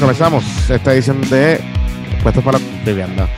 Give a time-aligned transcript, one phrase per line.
[0.00, 1.58] Comenzamos esta edición de
[2.22, 3.28] Puestos para de vianda.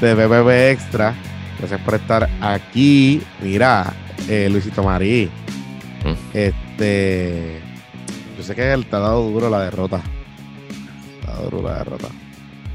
[0.00, 1.14] De BBB Extra.
[1.58, 3.22] Gracias por estar aquí.
[3.40, 3.92] Mira,
[4.28, 5.30] eh, Luisito Marí.
[6.04, 6.36] Mm.
[6.36, 7.60] Este.
[8.36, 10.00] Yo sé que él te ha dado duro la derrota.
[11.22, 12.08] Te ha dado duro la derrota.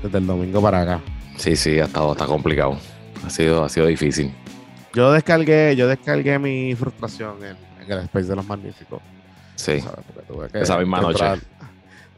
[0.01, 1.01] Desde el domingo para acá.
[1.35, 2.77] Sí, sí, ha estado está complicado.
[3.25, 4.33] Ha sido, ha sido difícil.
[4.93, 9.01] Yo descargué, yo descargué mi frustración en, en el Space de los Magníficos.
[9.55, 9.79] Sí.
[9.81, 9.99] ¿sabes?
[10.05, 11.23] Porque tuve que- Esa misma noche.
[11.25, 11.39] entrar-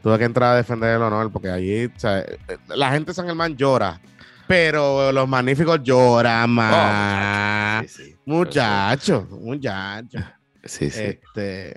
[0.02, 2.24] tuve que entrar a defender el honor porque allí, o sea,
[2.68, 4.00] la gente de San Germán llora,
[4.46, 7.84] pero los magníficos lloran más.
[7.84, 8.16] Oh, Sí, sí.
[8.24, 10.22] Muchachos, muchachos.
[10.64, 11.00] Sí, sí.
[11.00, 11.76] Este,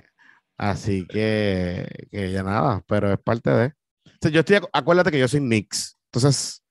[0.58, 3.66] así que, que ya nada, pero es parte de.
[3.66, 6.64] O sea, yo estoy, acu- acuérdate que yo soy Knicks, entonces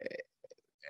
[0.00, 0.24] eh,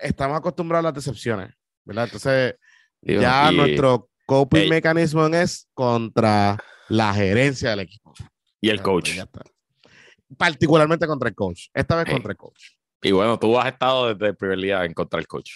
[0.01, 2.05] estamos acostumbrados a las decepciones, ¿verdad?
[2.05, 2.55] Entonces,
[2.99, 6.57] Digo, ya y, nuestro coping mecanismo es contra
[6.89, 8.13] la gerencia del equipo.
[8.61, 9.11] y el coach.
[10.37, 11.67] Particularmente contra el coach.
[11.73, 12.13] Esta vez Ey.
[12.13, 12.61] contra el coach.
[13.01, 15.51] Y bueno, tú has estado desde el primer día en contra del coach.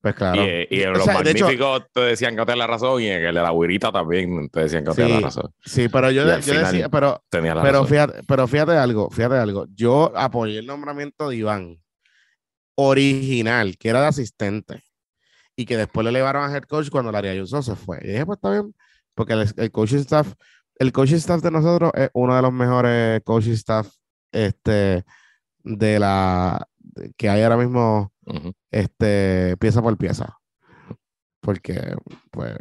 [0.00, 0.42] Pues claro.
[0.42, 2.58] Y, eh, y en O los sea, de hecho- magníficos te decían que no tenías
[2.58, 5.26] la razón y en el de la güirita también te decían que no tenías la
[5.26, 5.52] razón.
[5.64, 7.88] Sí, pero yo, yo decía, pero, Tenías la pero razón.
[7.88, 9.66] fíjate, pero fíjate algo, fíjate algo.
[9.74, 11.80] Yo apoyé el nombramiento de Iván
[12.76, 14.82] original, que era de asistente,
[15.56, 17.98] y que después le elevaron a head coach cuando Larry Ayuso se fue.
[18.02, 18.74] Y dije, pues está bien,
[19.14, 20.32] porque el, el coaching staff,
[20.78, 23.88] el coaching staff de nosotros es uno de los mejores coaching staff
[24.32, 25.04] este,
[25.64, 26.66] de la
[27.16, 28.52] que hay ahora mismo Ujú.
[28.70, 30.34] este, pieza por pieza.
[31.40, 31.94] Porque
[32.30, 32.54] pues,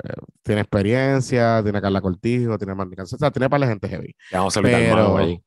[0.44, 3.90] tiene experiencia, tiene a Carla Cortijo, tiene a Mandy o sea, tiene para la gente
[3.90, 4.16] heavy.
[4.32, 5.44] Ya vamos a Pero- allí.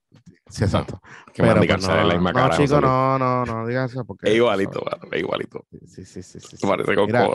[0.49, 1.01] Sí, exacto.
[1.33, 2.49] Que Pero pues, es la misma no, cara.
[2.49, 4.31] no, chico, no, no, no digas eso porque.
[4.31, 5.65] Es igualito, es igualito.
[5.87, 6.57] Sí, sí, sí, sí.
[6.57, 6.67] sí.
[6.67, 7.29] Parece con Mira,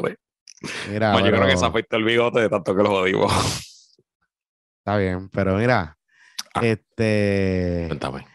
[0.91, 3.31] mira, Man, Yo creo que se afecta el bigote de tanto que lo jodimos.
[4.85, 5.97] Está bien, pero mira,
[6.53, 6.61] Ah.
[6.63, 8.27] este, Cuéntame.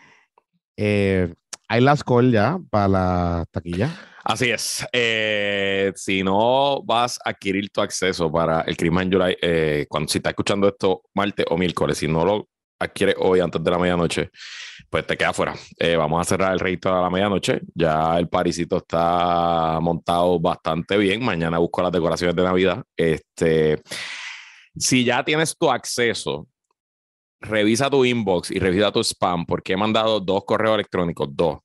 [0.76, 1.32] eh,
[1.68, 3.88] hay las call ya para la taquilla.
[4.24, 4.84] Así es.
[4.92, 10.18] Eh, si no vas a adquirir tu acceso para el Crimen July, eh, cuando si
[10.18, 12.48] estás escuchando esto martes o miércoles, si no lo
[12.80, 14.30] adquieres hoy antes de la medianoche,
[14.90, 15.54] pues te queda fuera.
[15.78, 17.60] Eh, vamos a cerrar el registro a la medianoche.
[17.76, 21.24] Ya el parisito está montado bastante bien.
[21.24, 22.82] Mañana busco las decoraciones de Navidad.
[22.96, 23.80] Este,
[24.80, 26.48] si ya tienes tu acceso,
[27.40, 31.58] revisa tu inbox y revisa tu spam, porque he mandado dos correos electrónicos, dos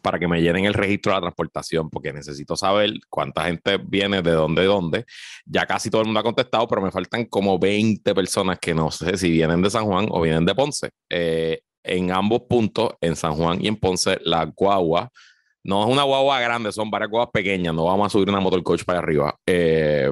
[0.00, 4.22] para que me llenen el registro de la transportación, porque necesito saber cuánta gente viene,
[4.22, 5.04] de dónde, de dónde.
[5.44, 8.90] Ya casi todo el mundo ha contestado, pero me faltan como 20 personas que no
[8.90, 10.90] sé si vienen de San Juan o vienen de Ponce.
[11.10, 15.10] Eh, en ambos puntos, en San Juan y en Ponce, la guagua,
[15.64, 18.84] no es una guagua grande, son varias guaguas pequeñas, no vamos a subir una motorcoach
[18.84, 19.34] para arriba.
[19.46, 20.10] Eh,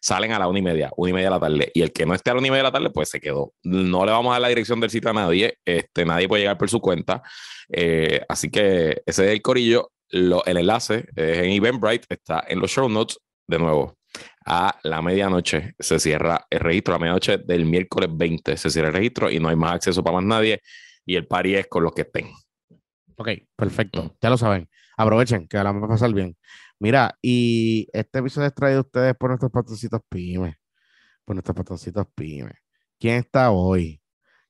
[0.00, 1.70] salen a la una y media, una y media de la tarde.
[1.74, 3.20] Y el que no esté a la una y media de la tarde, pues se
[3.20, 3.52] quedó.
[3.62, 6.58] No le vamos a dar la dirección del sitio a nadie, este, nadie puede llegar
[6.58, 7.22] por su cuenta.
[7.70, 9.90] Eh, así que ese es el corillo.
[10.10, 13.18] Lo- el enlace es en Eventbrite, está en los show notes.
[13.46, 13.96] De nuevo,
[14.46, 18.88] a la medianoche se cierra el registro, a la medianoche del miércoles 20 se cierra
[18.88, 20.60] el registro y no hay más acceso para más nadie.
[21.06, 22.30] Y el party es con los que estén.
[23.16, 24.04] Ok, perfecto.
[24.04, 24.10] Mm.
[24.20, 24.68] Ya lo saben.
[24.96, 26.36] Aprovechen, que la vamos a pasar bien.
[26.78, 30.56] Mira, y este episodio es traído a ustedes por nuestros patroncitos pymes.
[31.24, 32.54] Por nuestros patroncitos pymes.
[32.98, 34.00] ¿Quién está hoy?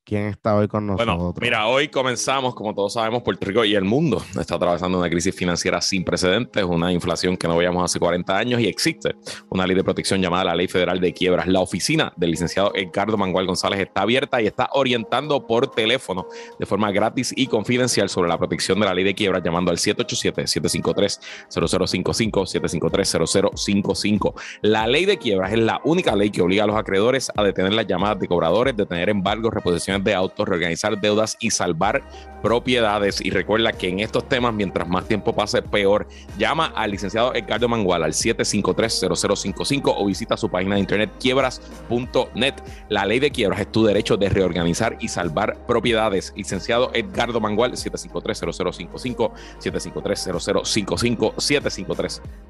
[0.07, 1.17] ¿Quién está hoy con nosotros?
[1.17, 5.09] Bueno, mira, hoy comenzamos, como todos sabemos, Puerto Rico y el mundo está atravesando una
[5.09, 9.15] crisis financiera sin precedentes, una inflación que no veíamos hace 40 años y existe
[9.49, 11.47] una ley de protección llamada la Ley Federal de Quiebras.
[11.47, 16.27] La oficina del licenciado Edgardo Mangual González está abierta y está orientando por teléfono
[16.59, 19.79] de forma gratis y confidencial sobre la protección de la ley de quiebras llamando al
[19.79, 24.35] 787-753-0055, 753-0055.
[24.61, 27.73] La ley de quiebras es la única ley que obliga a los acreedores a detener
[27.73, 32.03] las llamadas de cobradores, detener embargos, reposiciones de autos, reorganizar deudas y salvar
[32.43, 33.21] propiedades.
[33.21, 36.07] Y recuerda que en estos temas, mientras más tiempo pase, peor.
[36.37, 42.55] Llama al licenciado Edgardo Mangual al 753-0055 o visita su página de internet quiebras.net.
[42.89, 46.35] La ley de quiebras es tu derecho de reorganizar y salvar propiedades.
[46.37, 51.35] Licenciado Edgardo Mangual, 753-0055, 753-0055,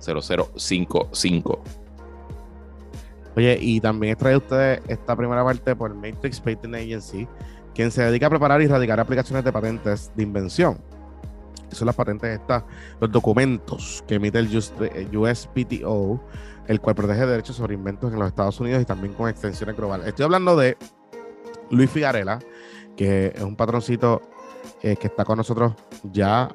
[0.00, 1.58] 753-0055.
[3.36, 7.26] Oye, y también trae ustedes esta primera parte por Matrix Patent Agency,
[7.74, 10.78] quien se dedica a preparar y radicar aplicaciones de patentes de invención.
[11.68, 12.62] Que son las patentes estas,
[13.00, 14.72] los documentos que emite el US
[15.12, 16.20] USPTO,
[16.68, 20.06] el cual protege derechos sobre inventos en los Estados Unidos y también con extensiones globales.
[20.06, 20.76] Estoy hablando de
[21.70, 22.38] Luis Figarela,
[22.96, 24.22] que es un patroncito
[24.82, 26.48] eh, que está con nosotros ya,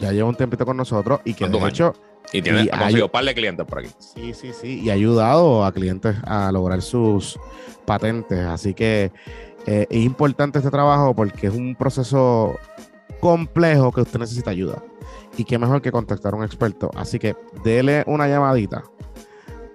[0.00, 1.94] ya lleva un tiempito con nosotros y que de ¿Cuántos hecho
[2.32, 3.88] Y tiene Y ha conseguido un par de clientes por aquí.
[3.98, 7.38] Sí, sí, sí, y ha ayudado a clientes a lograr sus
[7.84, 8.40] patentes.
[8.40, 9.12] Así que,
[9.68, 12.56] Eh, es importante este trabajo porque es un proceso
[13.18, 14.80] complejo que usted necesita ayuda.
[15.36, 16.88] Y qué mejor que contactar a un experto.
[16.94, 17.34] Así que
[17.64, 18.84] dele una llamadita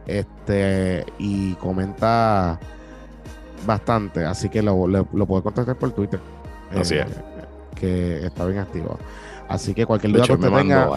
[0.07, 2.61] este y comenta
[3.67, 6.19] bastante así que lo, lo, puede contactar por Twitter
[6.75, 7.05] así eh,
[7.75, 8.99] que está bien activo.
[9.49, 10.89] Así que cualquier duda que usted tenga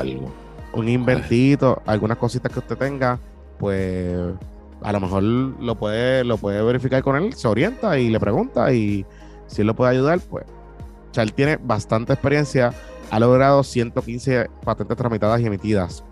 [0.74, 3.18] un inventito algunas cositas que usted tenga
[3.58, 4.34] pues
[4.84, 8.74] a lo mejor lo puede, lo puede verificar con él, se orienta y le pregunta
[8.74, 9.06] y
[9.48, 10.46] si él lo puede ayudar, pues.
[10.46, 12.74] O sea, él tiene bastante experiencia,
[13.10, 16.04] ha logrado 115 patentes tramitadas y emitidas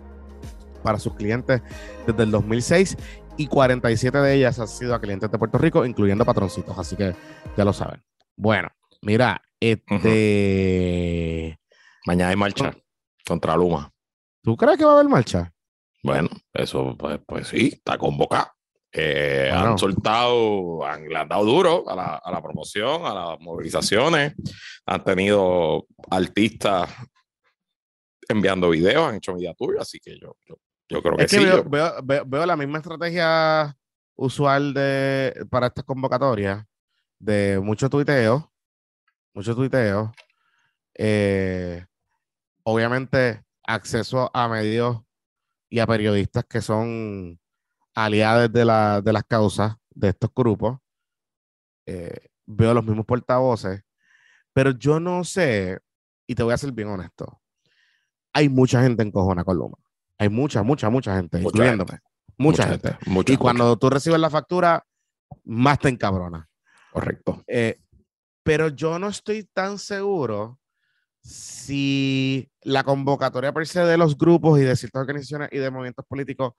[0.82, 1.62] para sus clientes
[2.06, 2.96] desde el 2006
[3.36, 7.14] y 47 de ellas han sido a clientes de Puerto Rico, incluyendo patroncitos, así que
[7.56, 8.02] ya lo saben.
[8.36, 8.68] Bueno,
[9.00, 11.58] mira, este...
[12.06, 12.76] Mañana hay marcha
[13.26, 13.92] contra Luma.
[14.42, 15.52] ¿Tú crees que va a haber marcha?
[16.02, 18.48] Bueno, eso pues, pues sí, está convocado.
[18.94, 23.40] Eh, han soltado, han, le han dado duro a la, a la, promoción, a las
[23.40, 24.34] movilizaciones.
[24.84, 26.90] Han tenido artistas
[28.28, 30.36] enviando videos, han hecho media así que yo,
[30.88, 31.44] yo, creo que, sí.
[31.66, 33.74] Veo, veo, la misma estrategia
[34.14, 36.64] usual de, para estas convocatorias
[37.18, 38.52] de mucho tuiteo,
[39.34, 40.12] mucho tuiteo.
[40.94, 41.84] Eh,
[42.64, 45.00] obviamente, acceso a medios
[45.70, 47.40] y a periodistas que son
[47.94, 50.78] aliados de, la, de las causas de estos grupos.
[51.86, 53.82] Eh, veo los mismos portavoces,
[54.52, 55.78] pero yo no sé,
[56.26, 57.40] y te voy a ser bien honesto,
[58.32, 59.78] hay mucha gente en Cojona con Luma.
[60.18, 61.98] Hay mucha, mucha, mucha gente, incluyéndome.
[62.38, 62.96] Mucha, gente.
[63.26, 64.84] y cuando tú recibes la factura,
[65.44, 66.48] más te encabrona.
[66.92, 67.42] Correcto.
[67.46, 67.78] Eh,
[68.42, 70.58] pero yo no estoy tan seguro
[71.22, 76.04] si la convocatoria per se de los grupos y de ciertas organizaciones y de movimientos
[76.06, 76.54] políticos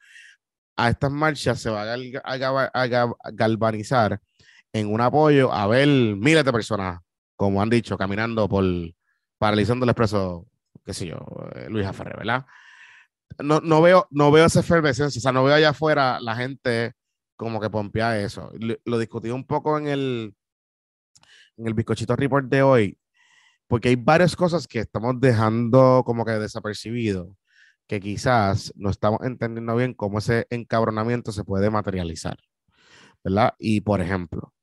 [0.75, 2.87] a estas marchas se va a,
[3.31, 4.19] galvanizar
[4.71, 6.99] en un apoyo a ver miles de personas,
[7.35, 8.63] como han dicho, caminando por
[9.37, 10.47] paralizando el expreso,
[10.85, 11.17] qué sé yo,
[11.55, 12.45] eh, Luis Aferre, ¿verdad?
[13.39, 16.93] No, no, veo, no veo esa efervescencia, o sea, no veo allá afuera la gente
[17.35, 18.51] como que pompea eso.
[18.59, 20.35] Lo, lo discutí un poco en el,
[21.57, 22.97] en el bizcochito report de hoy,
[23.67, 27.35] porque hay varias cosas que estamos dejando como que desapercibido
[27.87, 32.37] que quizás no estamos entendiendo bien cómo ese encabronamiento se puede materializar,
[33.23, 33.55] ¿verdad?
[33.59, 34.53] Y por ejemplo,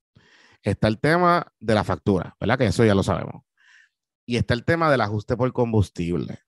[0.62, 2.58] está el tema de la factura, ¿verdad?
[2.58, 3.44] Que eso ya lo sabemos.
[4.26, 6.40] Y está el tema del ajuste por combustible,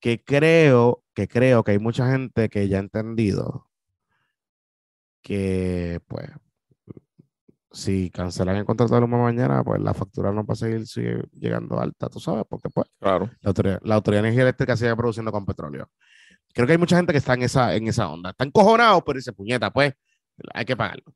[0.00, 3.70] que creo, que creo que hay mucha gente que ya ha entendido
[5.22, 6.28] que, pues,
[7.72, 10.84] si cancelan el contrato de Luma mañana, pues la factura no va a seguir
[11.32, 13.30] llegando alta, tú sabes, porque pues claro.
[13.40, 15.88] la, autoridad, la autoridad de energía eléctrica sigue produciendo con petróleo.
[16.52, 18.30] Creo que hay mucha gente que está en esa, en esa onda.
[18.30, 19.94] Están cojonados, pero dice, puñeta, pues
[20.52, 21.14] hay que pagarlo.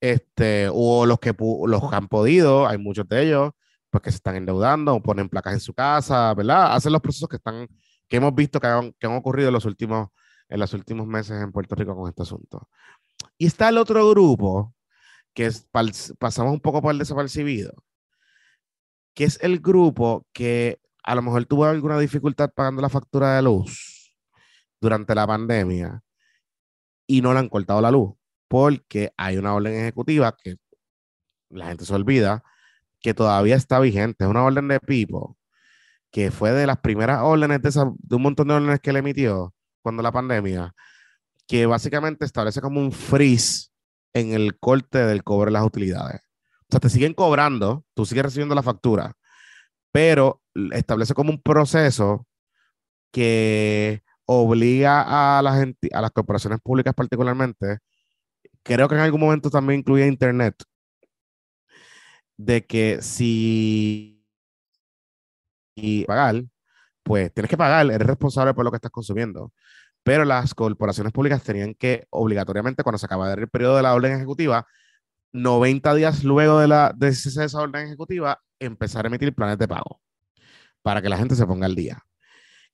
[0.00, 1.34] Este, o los que,
[1.66, 3.50] los han podido, hay muchos de ellos,
[3.90, 6.74] pues que se están endeudando ponen placas en su casa, ¿verdad?
[6.74, 7.66] Hacen los procesos que están,
[8.08, 10.10] que hemos visto que han, que han ocurrido en los últimos,
[10.48, 12.68] en los últimos meses en Puerto Rico con este asunto.
[13.38, 14.75] Y está el otro grupo
[15.36, 15.50] que
[16.18, 17.74] pasamos un poco por el desapercibido,
[19.14, 23.42] que es el grupo que a lo mejor tuvo alguna dificultad pagando la factura de
[23.42, 24.16] luz
[24.80, 26.02] durante la pandemia
[27.06, 28.14] y no le han cortado la luz,
[28.48, 30.56] porque hay una orden ejecutiva que
[31.50, 32.42] la gente se olvida
[33.02, 35.36] que todavía está vigente, es una orden de Pipo,
[36.10, 39.54] que fue de las primeras órdenes de, de un montón de órdenes que le emitió
[39.82, 40.74] cuando la pandemia,
[41.46, 43.68] que básicamente establece como un freeze
[44.16, 46.22] en el corte del cobro de las utilidades.
[46.62, 49.14] O sea, te siguen cobrando, tú sigues recibiendo la factura,
[49.92, 50.42] pero
[50.72, 52.26] establece como un proceso
[53.12, 57.78] que obliga a, la gente, a las corporaciones públicas particularmente,
[58.62, 60.56] creo que en algún momento también incluye Internet,
[62.38, 64.24] de que si
[65.74, 66.42] y pagar,
[67.02, 69.52] pues tienes que pagar, eres responsable por lo que estás consumiendo
[70.06, 73.82] pero las corporaciones públicas tenían que obligatoriamente, cuando se acaba de dar el periodo de
[73.82, 74.64] la orden ejecutiva,
[75.32, 80.00] 90 días luego de, la, de esa orden ejecutiva, empezar a emitir planes de pago
[80.82, 82.04] para que la gente se ponga al día.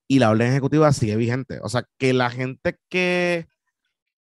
[0.07, 1.59] Y la orden ejecutiva sigue vigente.
[1.63, 3.49] O sea, que la gente que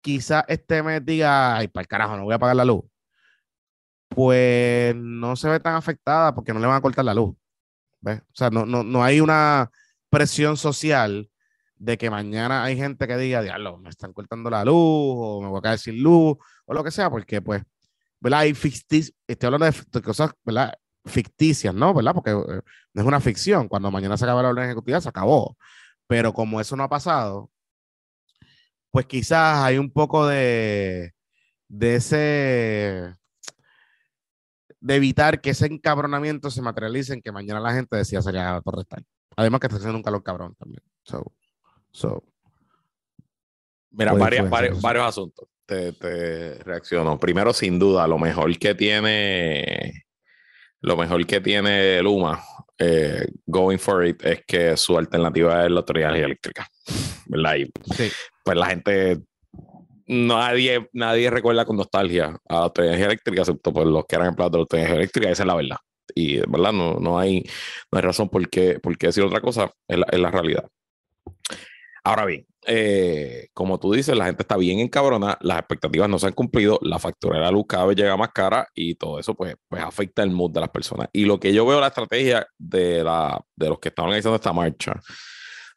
[0.03, 2.85] quizá este mes diga, ay, para el carajo, no voy a pagar la luz,
[4.09, 7.35] pues no se ve tan afectada porque no le van a cortar la luz.
[8.03, 8.21] ¿ves?
[8.21, 9.71] O sea, no, no, no hay una
[10.11, 11.31] presión social
[11.79, 15.49] de que mañana hay gente que diga, diablo, me están cortando la luz o me
[15.49, 17.63] voy a caer sin luz o lo que sea, porque pues,
[18.21, 18.41] ¿verdad?
[18.41, 20.75] Hay ficticias, estoy hablando de, cosas, ¿verdad?
[21.05, 21.95] Ficticias, ¿no?
[21.95, 22.15] ¿Verdad?
[22.15, 22.61] Porque eh,
[22.95, 23.69] no es una ficción.
[23.69, 25.57] Cuando mañana se acaba la orden ejecutiva, se acabó.
[26.07, 27.51] Pero como eso no ha pasado,
[28.91, 31.15] pues quizás hay un poco de,
[31.69, 33.15] de ese,
[34.81, 38.55] de evitar que ese encabronamiento se materialice en que mañana la gente decía salir a
[38.55, 38.85] la Torre
[39.37, 40.83] Además que está haciendo un calor cabrón también.
[41.05, 41.33] So,
[41.99, 42.23] so,
[43.91, 45.49] Mira, varios, varios, asuntos.
[45.67, 47.19] Te, te, reacciono.
[47.19, 50.05] Primero, sin duda, lo mejor que tiene,
[50.81, 52.43] lo mejor que tiene Luma,
[52.79, 56.69] eh, going for it, es que su alternativa es la autoridad eléctrica.
[57.27, 57.57] ¿Verdad?
[57.57, 57.73] Y,
[58.45, 59.19] Pues la gente
[60.07, 64.53] nadie, nadie recuerda con nostalgia a la autoridad eléctrica, excepto por los que eran empleados
[64.53, 65.77] de la autoridad eléctrica, esa es la verdad.
[66.15, 67.43] Y verdad, no, no, hay,
[67.93, 70.69] no hay razón por qué, por qué decir otra cosa, es la, es la realidad.
[72.05, 76.27] Ahora bien, eh, como tú dices, la gente está bien encabrona, las expectativas no se
[76.27, 79.35] han cumplido, la factura de la luz cada vez llega más cara y todo eso
[79.35, 81.09] pues, pues afecta el mood de las personas.
[81.13, 84.53] Y lo que yo veo la estrategia de, la, de los que están organizando esta
[84.53, 85.01] marcha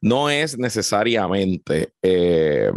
[0.01, 1.93] no es necesariamente...
[2.01, 2.71] Eh,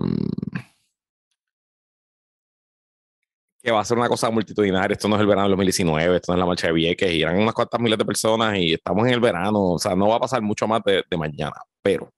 [3.65, 4.93] que va a ser una cosa multitudinaria.
[4.93, 7.39] Esto no es el verano del 2019, esto no es la marcha de Vieques, irán
[7.39, 10.21] unas cuantas miles de personas y estamos en el verano, o sea, no va a
[10.21, 11.57] pasar mucho más de, mañana.
[11.83, 12.13] Pero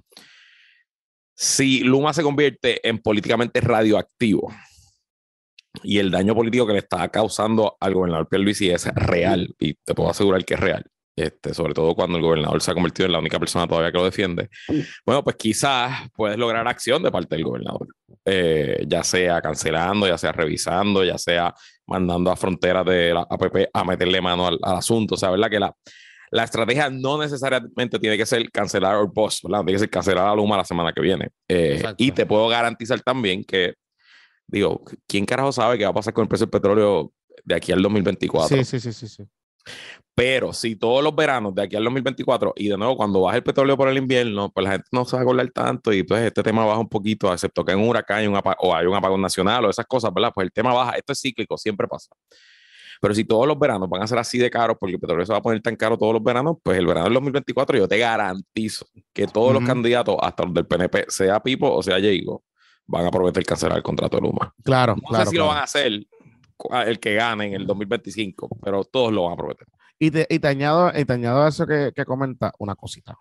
[1.37, 4.53] si Luma se convierte en políticamente radioactivo
[5.83, 9.95] y el daño político que le está causando al gobernador Pierluisi es real, y te
[9.95, 13.13] puedo asegurar que es real, este, sobre todo cuando el gobernador se ha convertido en
[13.13, 14.49] la única persona todavía que lo defiende,
[15.05, 17.89] bueno, pues quizás puedes lograr acción de parte del gobernador,
[18.25, 21.55] eh, ya sea cancelando, ya sea revisando, ya sea
[21.87, 25.15] mandando a fronteras de la APP a meterle mano al, asunto.
[25.15, 25.51] O sea, ¿verdad?
[25.51, 25.73] Que la,
[26.31, 29.61] la estrategia no necesariamente tiene que ser cancelar el post, ¿verdad?
[29.61, 31.31] Tiene que ser cancelar a Luma la semana que viene.
[31.49, 33.75] Eh, y te puedo garantizar también que,
[34.47, 37.13] digo, ¿quién carajo sabe qué va a pasar con el precio del petróleo
[37.45, 38.57] de aquí al 2024?
[38.57, 39.09] Sí, sí, sí, sí.
[39.09, 39.25] sí.
[40.15, 43.43] Pero si todos los veranos de aquí al 2024 y de nuevo cuando baja el
[43.43, 46.23] petróleo por el invierno, pues la gente no se va a acordar tanto y pues
[46.23, 48.95] este tema baja un poquito, excepto que en un huracán hay un o hay un
[48.95, 50.33] apagón nacional o esas cosas, ¿verdad?
[50.35, 50.93] Pues el tema baja.
[50.93, 52.09] Esto es cíclico, siempre pasa.
[53.01, 55.33] Pero si todos los veranos van a ser así de caros porque el petróleo se
[55.33, 57.99] va a poner tan caro todos los veranos, pues el verano del 2024 yo te
[57.99, 62.45] garantizo que todos los candidatos, hasta los del PNP, sea Pipo o sea Diego,
[62.87, 64.55] van a prometer cancelar el contrato de Luma.
[64.63, 66.07] Claro, no sé si lo van a hacer
[66.87, 69.67] el que gane en el 2025, pero todos lo van a prometer.
[69.99, 73.17] Y te, y te, añado, y te añado a eso que, que comenta una cosita.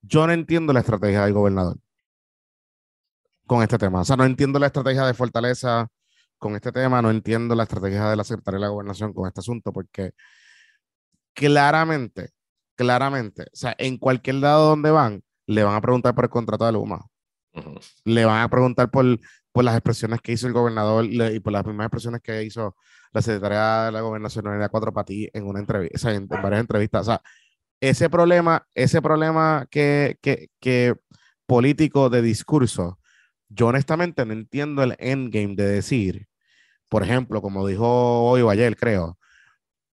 [0.00, 1.76] Yo no entiendo la estrategia del gobernador
[3.46, 4.00] con este tema.
[4.00, 5.88] O sea, no entiendo la estrategia de Fortaleza
[6.42, 9.40] con este tema, no entiendo la estrategia de la Secretaría de la Gobernación con este
[9.40, 10.12] asunto, porque
[11.34, 12.30] claramente,
[12.76, 16.66] claramente, o sea, en cualquier lado donde van, le van a preguntar por el contrato
[16.66, 17.06] de Luma.
[18.04, 19.04] Le van a preguntar por,
[19.52, 22.74] por las expresiones que hizo el gobernador y por las primeras expresiones que hizo
[23.12, 27.02] la secretaria de la gobernación en cuatro para ti en una entrevista, en, varias entrevistas.
[27.02, 27.22] O sea,
[27.80, 30.96] ese problema, ese problema que, que, que
[31.46, 32.98] político de discurso,
[33.48, 36.26] yo honestamente no entiendo el endgame de decir,
[36.92, 37.86] por ejemplo, como dijo
[38.22, 39.16] hoy o ayer, creo,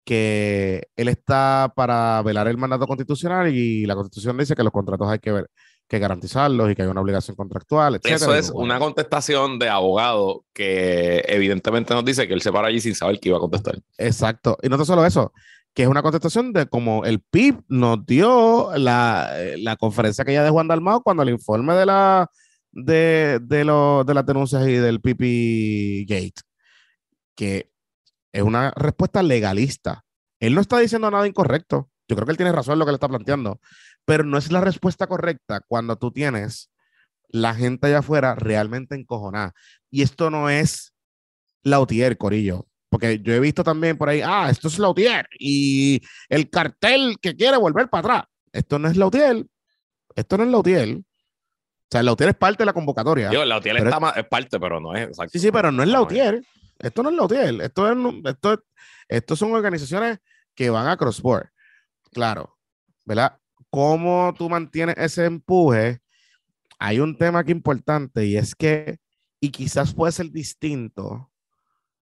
[0.03, 5.07] que él está para velar el mandato constitucional y la constitución dice que los contratos
[5.07, 5.49] hay que ver,
[5.87, 8.05] que garantizarlos y que hay una obligación contractual, etc.
[8.07, 12.81] Eso es una contestación de abogado que evidentemente nos dice que él se para allí
[12.81, 13.79] sin saber qué iba a contestar.
[13.97, 14.57] Exacto.
[14.61, 15.31] Y no solo eso,
[15.73, 20.43] que es una contestación de como el PIB nos dio la, la conferencia que ya
[20.43, 22.29] de Juan Dalmao cuando el informe de, la,
[22.73, 26.41] de, de, lo, de las denuncias y del PP Gate,
[27.39, 27.71] que
[28.33, 30.03] es una respuesta legalista.
[30.39, 31.89] Él no está diciendo nada incorrecto.
[32.07, 33.59] Yo creo que él tiene razón en lo que le está planteando
[34.09, 36.71] pero no es la respuesta correcta cuando tú tienes
[37.27, 39.53] la gente allá afuera realmente encojonada.
[39.91, 40.95] Y esto no es
[41.61, 42.65] Lautier, Corillo.
[42.89, 47.35] Porque yo he visto también por ahí, ah, esto es Lautier y el cartel que
[47.35, 48.23] quiere volver para atrás.
[48.51, 49.45] Esto no es Lautier.
[50.15, 50.97] Esto no es Lautier.
[50.97, 53.31] O sea, Lautier es parte de la convocatoria.
[53.31, 55.15] Yo, Lautier es parte, pero no es.
[55.31, 56.41] Sí, sí, pero no es Lautier.
[56.79, 57.61] Esto no es Lautier.
[57.61, 58.63] Esto, es, esto,
[59.07, 60.19] esto son organizaciones
[60.55, 61.49] que van a crossboard.
[62.11, 62.57] Claro,
[63.05, 63.39] ¿verdad?
[63.69, 65.99] cómo tú mantienes ese empuje,
[66.79, 68.99] hay un tema aquí importante y es que,
[69.39, 71.31] y quizás puede ser distinto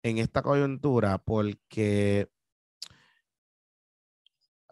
[0.04, 2.30] en esta coyuntura porque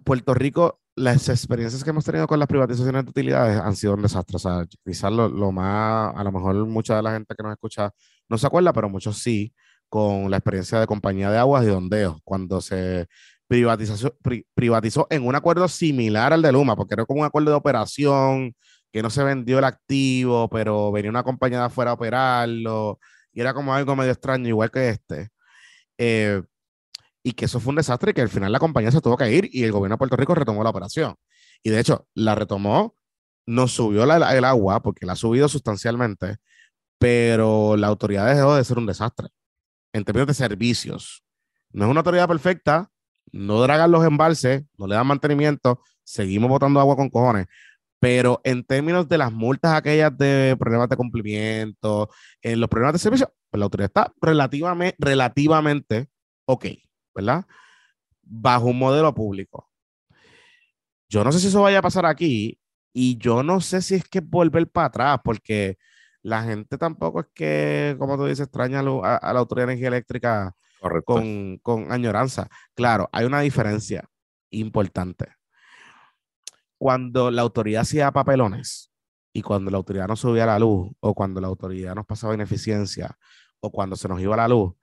[0.03, 4.01] Puerto Rico, las experiencias que hemos tenido con las privatizaciones de utilidades han sido un
[4.01, 4.37] desastre.
[4.37, 7.51] O sea, quizás lo, lo más, a lo mejor mucha de la gente que nos
[7.51, 7.91] escucha
[8.29, 9.53] no se acuerda, pero muchos sí,
[9.89, 13.07] con la experiencia de compañía de aguas y dondeos, cuando se
[13.47, 18.55] privatizó, en un acuerdo similar al de Luma, porque era como un acuerdo de operación
[18.91, 22.99] que no se vendió el activo, pero venía una compañía de afuera a operarlo,
[23.31, 25.29] y era como algo medio extraño, igual que este.
[25.97, 26.41] Eh,
[27.23, 29.31] y que eso fue un desastre y que al final la compañía se tuvo que
[29.31, 31.15] ir y el gobierno de Puerto Rico retomó la operación.
[31.63, 32.95] Y de hecho, la retomó,
[33.45, 36.37] no subió el agua porque la ha subido sustancialmente,
[36.99, 39.29] pero la autoridad dejó de ser un desastre
[39.97, 41.23] en términos de servicios.
[41.71, 42.89] No es una autoridad perfecta,
[43.31, 47.47] no dragan los embalses, no le dan mantenimiento, seguimos botando agua con cojones,
[47.99, 52.09] pero en términos de las multas aquellas de problemas de cumplimiento,
[52.41, 56.07] en los problemas de servicio, pues la autoridad está relativamente, relativamente
[56.45, 56.65] ok.
[57.17, 57.45] ¿verdad?
[58.21, 59.67] Bajo un modelo público.
[61.09, 62.59] Yo no sé si eso vaya a pasar aquí
[62.93, 65.77] y yo no sé si es que volver para atrás, porque
[66.27, 68.83] la gente tampoco es que, como tú dices, extraña a,
[69.33, 70.53] la Autoridad de Energía Eléctrica
[71.05, 72.49] con, con añoranza.
[72.75, 74.03] Claro, hay una diferencia
[74.49, 75.27] importante.
[76.77, 78.91] Cuando la autoridad hacía papelones
[79.31, 83.17] y cuando la autoridad nos subía la luz o cuando la autoridad nos pasaba ineficiencia
[83.61, 84.73] o cuando se nos iba la luz,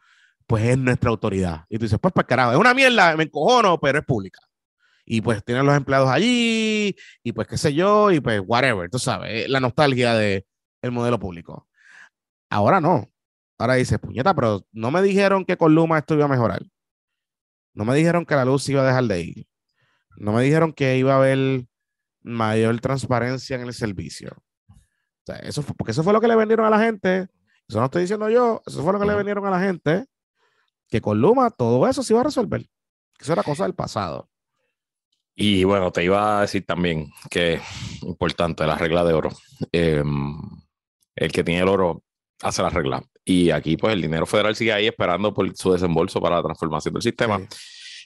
[0.47, 1.67] pues es nuestra autoridad.
[1.69, 4.41] Y tú dices, pues para carajo, es una mierda, me encojono, pero es pública.
[5.05, 8.99] Y pues tienen los empleados allí, y pues qué sé yo, y pues whatever, tú
[8.99, 10.47] sabes, la nostalgia del
[10.85, 11.69] el modelo público.
[12.51, 13.11] Ahora no.
[13.59, 16.63] Ahora dices, puñeta, pero no me dijeron que con Luma esto iba a mejorar.
[17.73, 19.47] No me dijeron que la luz iba a dejar de ir.
[20.17, 21.67] No me dijeron que iba a haber
[22.23, 24.37] mayor transparencia en el servicio.
[24.69, 27.29] O sea, eso fue, porque eso fue lo que le vendieron a la gente.
[27.69, 30.07] Eso no estoy diciendo yo, eso fue lo que le vendieron a la gente
[30.89, 32.65] que con Luma todo eso se iba a resolver.
[33.19, 34.29] Eso era cosa del pasado.
[35.35, 37.61] Y bueno, te iba a decir también que
[38.03, 39.31] importante la regla de oro.
[39.73, 40.37] Em,
[41.17, 42.03] el que tiene el oro
[42.43, 43.03] hace la regla.
[43.25, 46.95] Y aquí, pues, el dinero federal sigue ahí esperando por su desembolso para la transformación
[46.95, 47.41] del sistema.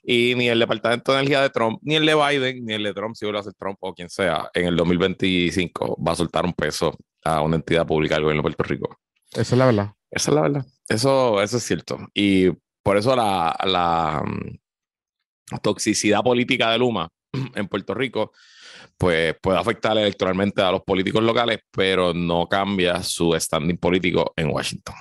[0.03, 2.95] Y ni el Departamento de Energía de Trump, ni el de Biden, ni el de
[2.95, 6.45] Trump, si vuelve a ser Trump o quien sea, en el 2025 va a soltar
[6.45, 8.97] un peso a una entidad pública del gobierno de Puerto Rico.
[9.33, 9.93] Esa es la verdad.
[10.11, 10.67] Esa es la verdad.
[10.89, 11.99] Eso, eso es cierto.
[12.15, 12.51] Y
[12.83, 17.09] por eso la, mm, toxicidad política de Luma
[17.55, 18.33] en Puerto Rico
[18.99, 24.51] pues puede afectar electoralmente a los políticos locales, pero no cambia su standing político en
[24.51, 24.95] Washington.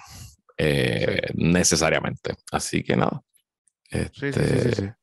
[0.57, 2.35] Eh, necesariamente.
[2.51, 3.21] Así que nada.
[3.91, 4.95] sí, sí, sí, sí, este,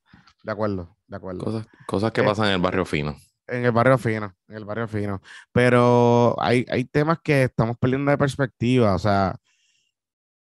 [0.42, 1.64] De acuerdo, de acuerdo.
[1.87, 3.16] Cosas, que eh, pasan en el barrio fino.
[3.46, 5.20] En el barrio fino, en el barrio fino.
[5.52, 9.37] Pero hay, hay temas que estamos perdiendo de perspectiva, o sea,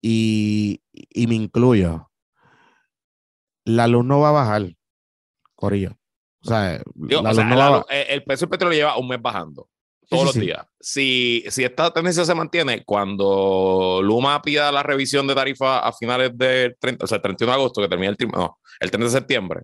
[0.01, 2.11] y, y me incluyo
[3.65, 4.75] la luz no va a bajar,
[5.55, 5.97] Corillo.
[6.43, 9.67] O sea, el precio del petróleo lleva un mes bajando
[10.11, 10.65] todos los días.
[10.79, 16.37] Si, si esta tendencia se mantiene, cuando Luma pida la revisión de tarifa a finales
[16.37, 19.61] del 30, o sea, 31 de agosto, que termina el, no, el 30 de septiembre,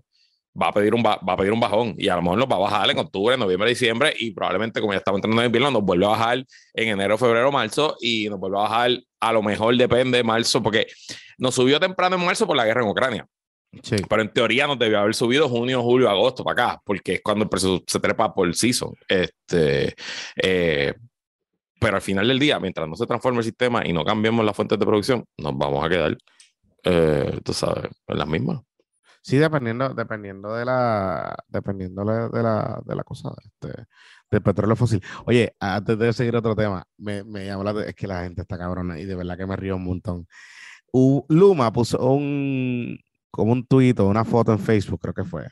[0.59, 2.55] va a, pedir un, va, a pedir un bajón y a lo mejor nos va
[2.55, 5.83] a bajar en octubre, noviembre, diciembre y probablemente como ya estamos entrando en invierno nos
[5.83, 9.75] vuelve a bajar en enero, febrero, marzo y nos vuelve a bajar a lo mejor
[9.77, 10.87] depende de marzo porque
[11.37, 13.27] nos subió temprano en marzo por la guerra en Ucrania.
[14.09, 17.43] Pero en teoría nos debió haber subido junio, julio, agosto para acá, porque es cuando
[17.43, 18.93] el precio se trepa por el season.
[19.07, 19.95] Este,
[20.35, 20.93] eh,
[21.79, 24.55] pero al final del día, mientras no se transforme el sistema y no cambiemos las
[24.55, 26.17] fuentes de producción, nos vamos a quedar,
[26.83, 28.61] eh, tú sabes, en las mismas.
[29.21, 33.85] Sí, dependiendo, dependiendo de la, dependiendo de la, de la cosa, este,
[34.31, 35.03] del petróleo fósil.
[35.25, 38.57] Oye, antes de seguir otro tema, me, me llamó la es que la gente está
[38.57, 40.27] cabrona y de verdad que me río un montón.
[40.93, 42.97] Luma puso un,
[43.31, 45.47] como un tuit o una foto en Facebook, creo que fue.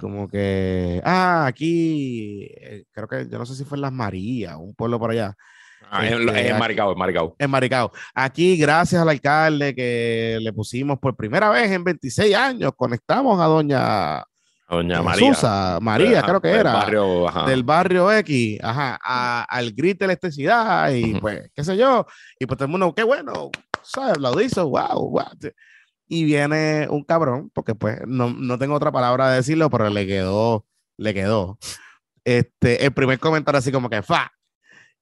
[0.00, 4.56] Como que, ah, aquí, eh, creo que, yo no sé si fue en Las Marías,
[4.56, 5.34] un pueblo por allá.
[5.90, 7.36] Ah, en, este, Maricao, en Maricao.
[7.38, 7.92] En Maricao.
[8.14, 13.44] Aquí, gracias al alcalde que le pusimos por primera vez en 26 años, conectamos a
[13.44, 14.24] doña,
[14.68, 15.34] doña María.
[15.34, 16.72] Susa, María, creo que era.
[16.72, 22.06] Barrio, Del barrio X, ajá, al grit de electricidad y pues, qué sé yo.
[22.40, 23.50] Y pues todo el mundo, qué bueno,
[23.82, 24.18] ¿sabes?
[24.18, 25.24] Lo hizo, wow, wow
[26.08, 30.06] y viene un cabrón, porque pues no, no, tengo otra palabra de decirlo, pero le
[30.06, 30.64] quedó,
[30.96, 31.58] le quedó.
[32.24, 34.30] Este, el primer comentario así como que, fa,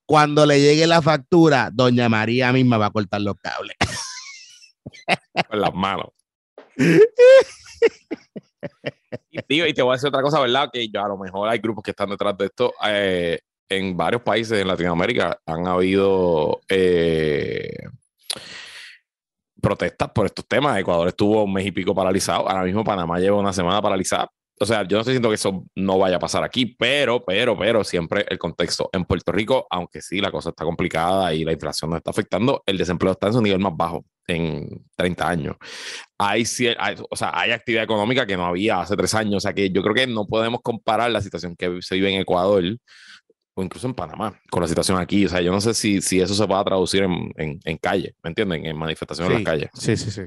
[0.06, 3.76] cuando le llegue la factura, doña María misma va a cortar los cables.
[5.48, 6.08] Con las manos.
[9.30, 10.70] y, tío, y te voy a decir otra cosa, ¿verdad?
[10.72, 12.74] Que yo, a lo mejor hay grupos que están detrás de esto.
[12.86, 13.38] Eh,
[13.68, 17.76] en varios países en Latinoamérica han habido eh,
[19.64, 20.78] protestas por estos temas.
[20.78, 22.48] Ecuador estuvo un mes y pico paralizado.
[22.48, 24.28] Ahora mismo Panamá lleva una semana paralizada.
[24.60, 27.58] O sea, yo no estoy diciendo que eso no vaya a pasar aquí, pero, pero,
[27.58, 28.88] pero siempre el contexto.
[28.92, 32.62] En Puerto Rico, aunque sí, la cosa está complicada y la inflación nos está afectando,
[32.64, 35.56] el desempleo está en su nivel más bajo en 30 años.
[36.18, 36.44] Hay,
[37.10, 39.38] o sea, hay actividad económica que no había hace tres años.
[39.38, 42.20] O sea, que yo creo que no podemos comparar la situación que se vive en
[42.20, 42.62] Ecuador
[43.54, 45.26] o incluso en Panamá, con la situación aquí.
[45.26, 47.78] O sea, yo no sé si, si eso se va a traducir en, en, en
[47.78, 48.66] calle, ¿me entienden?
[48.66, 49.70] En manifestaciones en las calles.
[49.74, 50.22] Sí, sí, sí.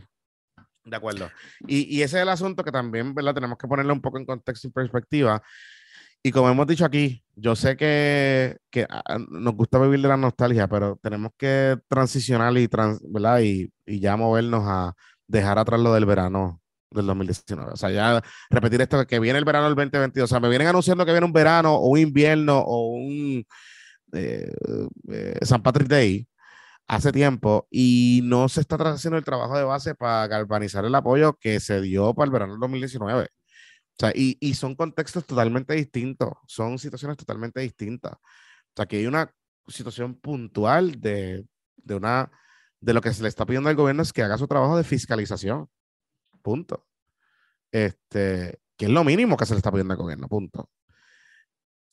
[0.85, 1.29] De acuerdo.
[1.67, 3.33] Y, y, ese es el asunto que también, ¿verdad?
[3.33, 5.43] Tenemos que ponerlo un poco en contexto y perspectiva.
[6.23, 10.07] Y como hemos dicho aquí, yo sé que, que ah, ah, nos gusta vivir de
[10.07, 13.41] la nostalgia, pero tenemos que transicionar y, trans, ¿verdad?
[13.41, 14.93] Y, y ya movernos a
[15.27, 16.61] dejar atrás lo del verano
[16.91, 17.71] del 2019.
[17.73, 20.29] O sea, ya repetir esto que viene el verano del 2022.
[20.29, 23.45] O sea, me vienen anunciando que viene un verano o un invierno o un
[24.13, 24.51] eh,
[25.11, 26.27] eh, San Patrick Day
[26.87, 31.33] hace tiempo y no se está haciendo el trabajo de base para galvanizar el apoyo
[31.39, 33.23] que se dio para el verano del 2019.
[33.25, 33.29] O
[33.99, 38.13] sea, y, y son contextos totalmente distintos, son situaciones totalmente distintas.
[38.13, 39.31] O sea, que hay una
[39.67, 41.45] situación puntual de,
[41.77, 42.31] de una
[42.79, 44.83] de lo que se le está pidiendo al gobierno es que haga su trabajo de
[44.83, 45.67] fiscalización.
[46.47, 46.87] Punto.
[47.73, 50.29] Este, que es lo mínimo que se le está pidiendo al gobierno.
[50.29, 50.69] Punto.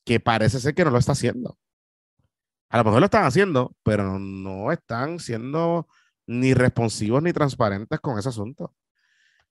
[0.05, 1.59] Que parece ser que no lo está haciendo.
[2.69, 5.89] A lo mejor lo están haciendo, pero no están siendo
[6.29, 8.73] ni responsivos ni transparentes con ese asunto.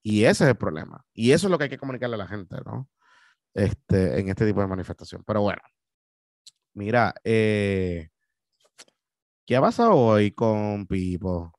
[0.02, 1.06] Y ese es el problema.
[1.14, 2.90] Y eso es lo que hay que comunicarle a la gente, ¿no?
[3.54, 5.22] Este, en este tipo de manifestación.
[5.26, 5.62] Pero bueno,
[6.76, 8.10] mira, eh,
[9.46, 11.52] ¿Qué ha pasado hoy con Pipo?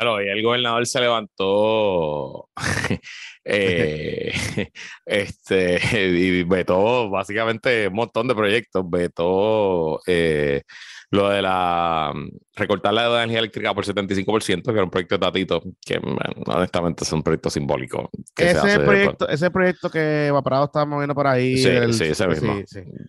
[0.00, 2.48] Claro, el gobernador se levantó
[3.44, 4.32] eh,
[5.04, 10.62] este, y vetó básicamente un montón de proyectos, vetó eh,
[11.10, 12.14] lo de la
[12.60, 16.00] recortar la deuda de energía eléctrica por 75%, que era un proyecto de Tatito, que
[16.46, 18.10] honestamente es un proyecto simbólico.
[18.36, 21.58] ese, proyecto, ese proyecto que Evaporado estaba moviendo por ahí.
[21.58, 22.60] Sí, sí, ese mismo.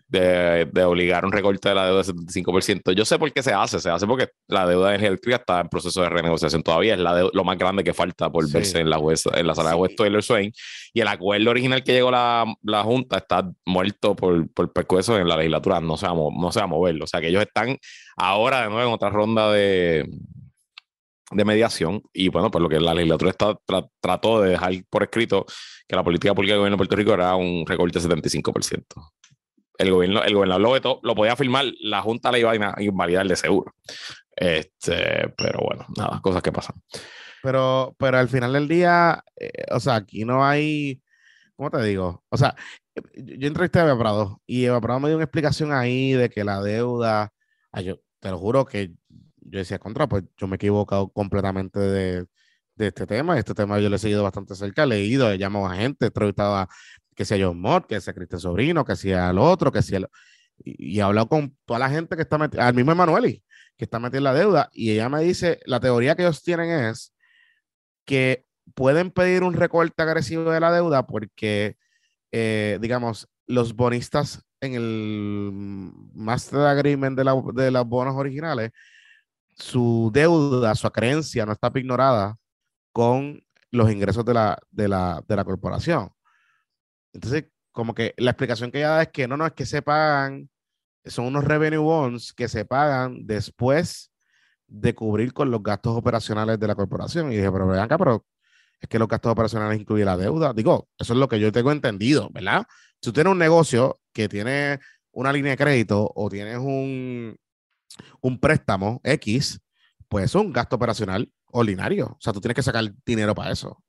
[0.08, 2.94] De, de, obligar un recorte de la deuda de 75%.
[2.94, 5.62] Yo sé por qué se hace, se hace porque la deuda de energía eléctrica está
[5.62, 8.90] en proceso de renegociación todavía, es la lo más grande que falta por verse en
[8.90, 10.52] la, en la sala de juez Taylor Swain,
[10.94, 15.28] y el acuerdo original que llegó la, la Junta está muerto por, por percueso en
[15.28, 17.06] la legislatura, no se, va no se va a moverlo.
[17.06, 17.78] O sea que ellos están
[18.18, 20.08] ahora de nuevo en otra ronda de,
[21.32, 22.04] de mediación.
[22.14, 23.34] Y bueno, pues lo que la legislatura
[24.00, 25.46] trató de dejar por escrito
[25.88, 28.84] que la política pública del gobierno de Puerto Rico era un recorte de 75%.
[29.78, 33.36] El gobierno, el gobernador lo, lo podía firmar, la Junta le iba a invalidar de
[33.36, 33.74] seguro.
[34.36, 36.76] Este, pero bueno, nada, cosas que pasan.
[37.42, 41.02] Pero, pero al final del día, eh, o sea, aquí no hay,
[41.56, 42.24] ¿cómo te digo?
[42.30, 42.56] O sea,
[43.16, 46.44] yo entrevisté a Eva Prado y Eva Prado me dio una explicación ahí de que
[46.44, 47.34] la deuda,
[47.84, 48.92] yo te lo juro que
[49.52, 52.26] yo decía contra, pues yo me he equivocado completamente de,
[52.76, 53.38] de este tema.
[53.38, 56.08] Este tema yo lo he seguido bastante cerca, he leído, he llamado a gente, he
[56.08, 56.70] entrevistado a
[57.16, 60.08] que sea John Mott, que sea Cristian Sobrino, que sea el otro, que sea el...
[60.64, 63.44] Y, he hablado con toda la gente que está metida, al mismo Emanueli,
[63.78, 66.70] que está metida en la deuda, y ella me dice, la teoría que ellos tienen
[66.86, 67.14] es
[68.06, 71.78] que pueden pedir un recorte agresivo de la deuda porque,
[72.32, 75.52] eh, digamos, los bonistas en el
[76.14, 78.72] Master Agreement de, la, de los bonos originales,
[79.56, 82.38] su deuda, su creencia no está ignorada
[82.92, 86.12] con los ingresos de la, de la, de la corporación.
[87.14, 89.82] Entonces, como que la explicación que ella da es que no, no, es que se
[89.82, 90.50] pagan,
[91.06, 94.12] son unos revenue bonds que se pagan después
[94.68, 97.32] de cubrir con los gastos operacionales de la corporación.
[97.32, 98.26] Y dije, pero vean acá, pero
[98.80, 100.54] es que los gastos operacionales incluyen la deuda.
[100.54, 102.66] Digo, eso es lo que yo tengo entendido, ¿verdad?
[102.96, 104.80] Si tú tienes un negocio que tiene
[105.12, 107.38] una línea de crédito o tienes un,
[108.22, 109.60] un préstamo X,
[110.08, 112.08] pues es un gasto operacional ordinario.
[112.08, 113.84] O sea, tú tienes que sacar dinero para eso.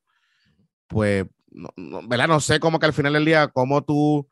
[0.86, 2.28] Pues, no, ¿verdad?
[2.28, 4.28] No sé cómo que al final del día, cómo tú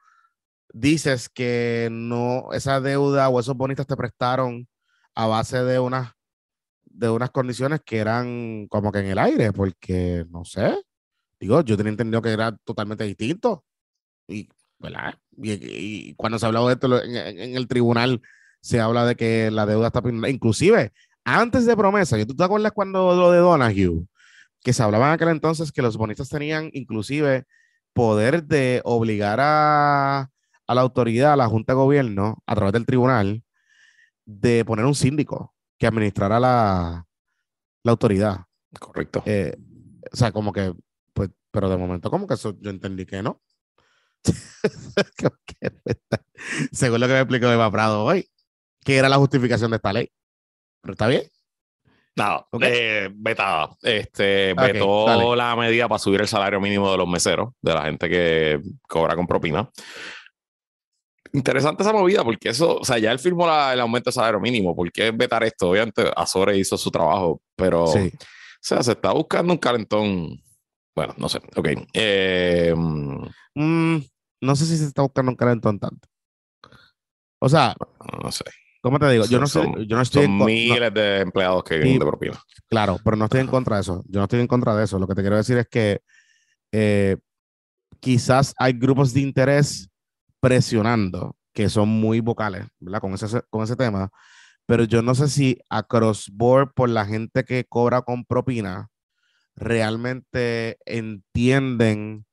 [0.73, 4.69] dices que no, esa deuda o esos bonitos te prestaron
[5.15, 6.13] a base de unas
[6.85, 10.77] de unas condiciones que eran como que en el aire, porque no sé,
[11.39, 13.65] digo, yo tenía entendido que era totalmente distinto.
[14.29, 15.19] Y, ¿verdad?
[15.37, 18.21] Y, cuando se ha hablado de esto en, el tribunal,
[18.61, 20.03] se habla de que la deuda está.
[20.29, 20.93] Inclusive,
[21.25, 24.07] antes de promesa, ¿tú te acuerdas cuando lo de Donahue?
[24.63, 27.47] Que se hablaba en aquel entonces que los bonistas tenían inclusive
[27.93, 30.31] poder de obligar a,
[30.67, 33.43] a la autoridad, a la Junta de Gobierno, a través del tribunal,
[34.25, 37.07] de poner un síndico que administrara la,
[37.83, 38.45] la autoridad.
[38.79, 39.23] Correcto.
[39.27, 39.57] Eh,
[40.13, 40.75] o sea, como que,
[41.13, 43.41] pues, pero de momento, como que eso yo entendí que no.
[46.73, 48.31] Según lo que me explicó Eva Prado hoy,
[48.85, 50.11] que era la justificación de esta ley.
[50.83, 51.23] Pero está bien.
[52.17, 53.79] No, eh, vetado.
[53.83, 58.09] Este, vetó la medida para subir el salario mínimo de los meseros, de la gente
[58.09, 59.71] que cobra con propina.
[61.33, 64.75] Interesante esa movida, porque eso, o sea, ya él firmó el aumento de salario mínimo.
[64.75, 65.71] ¿Por qué vetar esto?
[65.71, 67.95] Obviamente, Azores hizo su trabajo, pero, o
[68.61, 70.43] sea, se está buscando un calentón.
[70.95, 71.69] Bueno, no sé, ok.
[71.95, 73.97] Eh, mm,
[74.41, 76.09] no sé si se está buscando un calentón tanto.
[77.39, 77.75] O sea,
[78.23, 78.45] no, sé.
[78.81, 79.27] ¿Cómo te digo?
[79.27, 82.43] Yo no, sé, yo no estoy son miles de empleados que viven de propina.
[82.69, 84.03] Claro, pero no estoy en contra de eso.
[84.07, 84.99] Yo no estoy en contra de eso.
[84.99, 86.01] Lo que te quiero decir es que
[86.73, 87.19] eh,
[88.01, 89.91] quizás hay grupos de interés
[90.41, 93.01] presionando que son muy vocales, ¿verdad?
[93.01, 94.11] Con ese, con ese tema.
[94.67, 98.89] Pero yo no sé si across board por la gente que cobra con propina
[99.57, 102.25] realmente entienden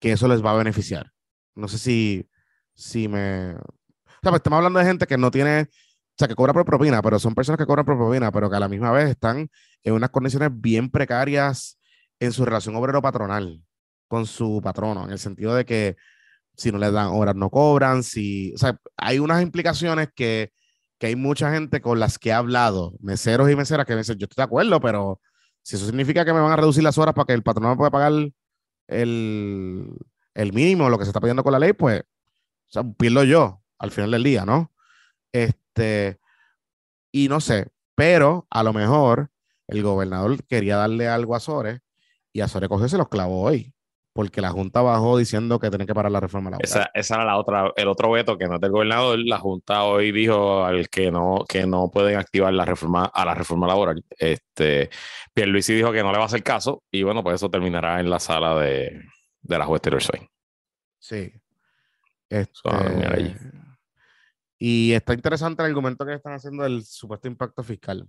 [0.00, 1.12] que eso les va a beneficiar.
[1.54, 2.28] No sé si,
[2.74, 3.54] si me...
[4.24, 7.02] Sea, pues estamos hablando de gente que no tiene, o sea, que cobra por propina,
[7.02, 9.50] pero son personas que cobran por propina, pero que a la misma vez están
[9.82, 11.78] en unas condiciones bien precarias
[12.18, 13.60] en su relación obrero-patronal
[14.08, 15.96] con su patrono, en el sentido de que
[16.56, 20.52] si no les dan horas no cobran, si, o sea, hay unas implicaciones que,
[20.98, 24.16] que hay mucha gente con las que he hablado, meseros y meseras, que me dicen,
[24.16, 25.20] yo estoy de acuerdo, pero
[25.60, 27.76] si eso significa que me van a reducir las horas para que el patrón me
[27.76, 28.12] pueda pagar
[28.88, 29.92] el,
[30.32, 32.04] el mínimo, lo que se está pidiendo con la ley, pues
[32.74, 34.72] o pierdo yo al final del día, ¿no?
[35.32, 36.18] Este,
[37.12, 39.30] y no sé, pero a lo mejor
[39.68, 41.80] el gobernador quería darle algo a Sores
[42.32, 43.74] y a Sores cogió se los clavó hoy
[44.14, 46.64] porque la Junta bajó diciendo que tienen que parar la reforma laboral.
[46.64, 49.18] Esa, esa, era la otra, el otro veto que no es del gobernador.
[49.18, 53.34] La Junta hoy dijo al que no, que no pueden activar la reforma a la
[53.34, 54.04] reforma laboral.
[54.16, 54.88] Este,
[55.34, 58.08] Pierluisi dijo que no le va a hacer caso y bueno, pues eso terminará en
[58.08, 59.02] la sala de,
[59.42, 60.00] de la juez Taylor
[61.00, 61.32] Sí.
[62.30, 62.70] Este,
[64.58, 68.08] y está interesante el argumento que están haciendo del supuesto impacto fiscal,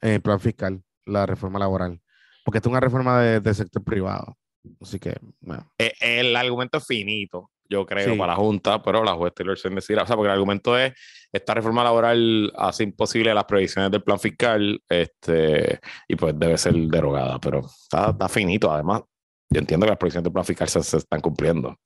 [0.00, 2.00] el plan fiscal, la reforma laboral,
[2.44, 4.36] porque esto es una reforma de sector privado.
[4.80, 5.70] Así que, bueno.
[5.78, 9.74] Eh, el, argumento es finito, yo creo, para la Junta, pero la juez Taylor Swift
[9.74, 10.92] decir, o sea, porque el argumento es,
[11.32, 16.74] esta reforma laboral hace imposible las previsiones del plan fiscal, este, y pues debe ser
[16.74, 19.02] derogada, pero está, está finito, además,
[19.50, 21.76] yo entiendo que las previsiones del plan fiscal se están cumpliendo.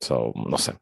[0.00, 0.74] So, no sé.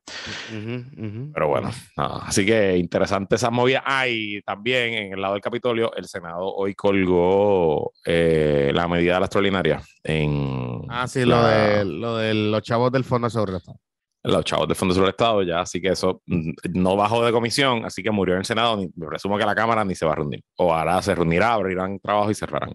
[1.33, 3.83] Pero bueno, así que interesante esa movida.
[3.85, 9.15] Ah, y también en el lado del Capitolio, el Senado hoy colgó eh, la medida
[9.15, 9.83] de la extraordinaria.
[10.03, 13.79] En ah, sí, lo, de, lo de los chavos del Fondo sobre el Estado.
[14.23, 17.31] Los chavos del Fondo sobre el Estado, ya, así que eso mm, no bajó de
[17.31, 18.77] comisión, así que murió en el Senado.
[18.77, 20.43] Ni, presumo que la Cámara ni se va a reunir.
[20.57, 22.75] O ahora se reunirá, abrirán trabajo y cerrarán.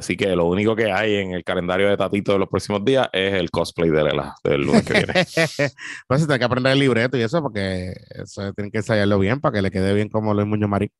[0.00, 3.06] Así que lo único que hay en el calendario de Tatito de los próximos días
[3.12, 5.12] es el cosplay de la, del lunes que viene.
[6.08, 9.52] pues tiene que aprender el libreto y eso, porque eso tienen que ensayarlo bien para
[9.52, 10.90] que le quede bien como Luis Muñoz Marín.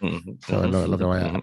[0.00, 1.40] lo, que vaya,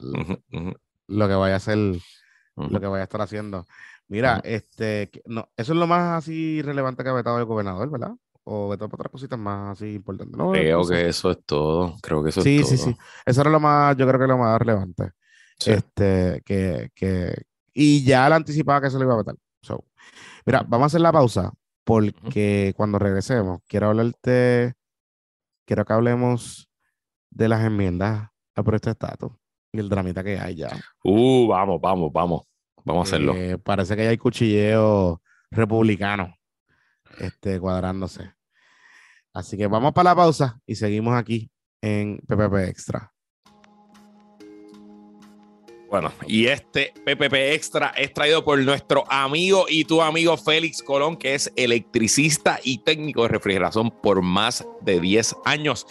[1.08, 3.66] lo que vaya a hacer, lo que vaya a estar haciendo.
[4.10, 8.12] Mira, este, no, eso es lo más así relevante que ha vetado el gobernador, ¿verdad?
[8.44, 10.38] O vetado para otras cositas más así importantes.
[10.52, 11.96] creo que eso es todo.
[12.02, 12.72] Creo que eso sí, es todo.
[12.72, 12.98] Sí, sí, sí.
[13.26, 15.14] Eso era lo más, yo creo que lo más relevante.
[15.66, 19.36] Este, que, que, y ya la anticipaba que se lo iba a vetar.
[20.46, 24.74] mira, vamos a hacer la pausa porque cuando regresemos, quiero hablarte,
[25.66, 26.70] quiero que hablemos
[27.30, 29.32] de las enmiendas a por este estatus
[29.72, 30.70] y el dramita que hay ya.
[31.04, 32.42] Uh, vamos, vamos, vamos.
[32.84, 33.34] Vamos a hacerlo.
[33.36, 36.36] Eh, parece que ya hay cuchilleo republicano
[37.20, 38.34] este, cuadrándose.
[39.34, 43.12] Así que vamos para la pausa y seguimos aquí en PPP Extra.
[45.96, 51.16] Bueno, y este PPP Extra es traído por nuestro amigo y tu amigo Félix Colón,
[51.16, 55.88] que es electricista y técnico de refrigeración por más de 10 años.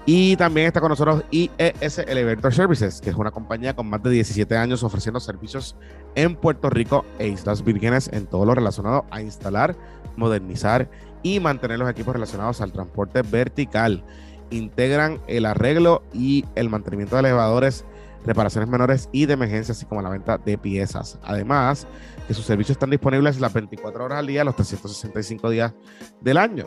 [0.06, 4.10] Y también está con nosotros IES Elevator Services, que es una compañía con más de
[4.10, 5.78] 17 años ofreciendo servicios
[6.16, 9.78] en Puerto Rico e Islas Vírgenes en todo lo relacionado a instalar,
[10.18, 10.90] modernizar
[11.22, 14.04] y mantener los equipos relacionados al transporte vertical.
[14.50, 17.86] Integran el arreglo y el mantenimiento de elevadores
[18.26, 21.20] reparaciones menores y de emergencia, así como la venta de piezas.
[21.24, 21.88] Además,
[22.28, 25.74] que sus servicios están disponibles las 24 horas al día, los 365 días
[26.22, 26.66] del año.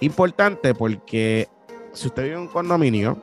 [0.00, 1.48] Importante porque
[1.92, 3.22] si usted vive en un condominio,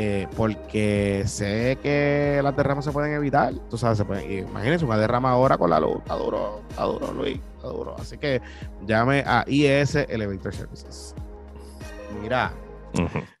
[0.00, 3.52] Eh, porque sé que las derramas se pueden evitar.
[3.68, 5.96] Tú sabes, se pueden, imagínense una derrama ahora con la luz.
[5.98, 7.96] Está duro, está duro, Luis, está duro.
[7.98, 8.40] Así que
[8.86, 11.16] llame a IS Elevator Services.
[12.22, 12.54] Mira,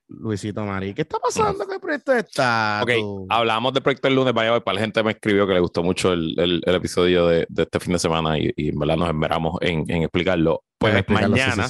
[0.08, 2.82] Luisito Mari, ¿qué está pasando con el proyecto de Estado?
[2.82, 5.84] Ok, hablamos del proyecto el lunes, vaya, para la gente me escribió que le gustó
[5.84, 9.10] mucho el, el, episodio de, de, este fin de semana y, y en verdad nos
[9.10, 10.64] esperamos en, en explicarlo.
[10.76, 11.68] Pues mañana,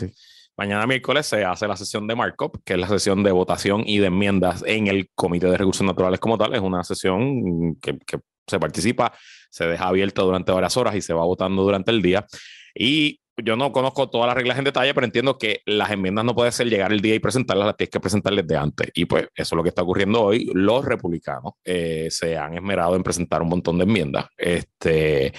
[0.58, 3.98] mañana miércoles se hace la sesión de markup, que es la sesión de votación y
[3.98, 6.54] de enmiendas en el Comité de Recursos Naturales como tal.
[6.54, 9.12] Es una sesión que, que se participa,
[9.50, 12.26] se deja abierta durante varias horas y se va votando durante el día.
[12.74, 16.34] Y yo no conozco todas las reglas en detalle, pero entiendo que las enmiendas no
[16.34, 18.90] puede ser llegar el día y presentarlas, las tienes que presentarles de antes.
[18.94, 20.50] Y pues eso es lo que está ocurriendo hoy.
[20.52, 25.32] Los republicanos eh, se han esmerado en presentar un montón de enmiendas, este,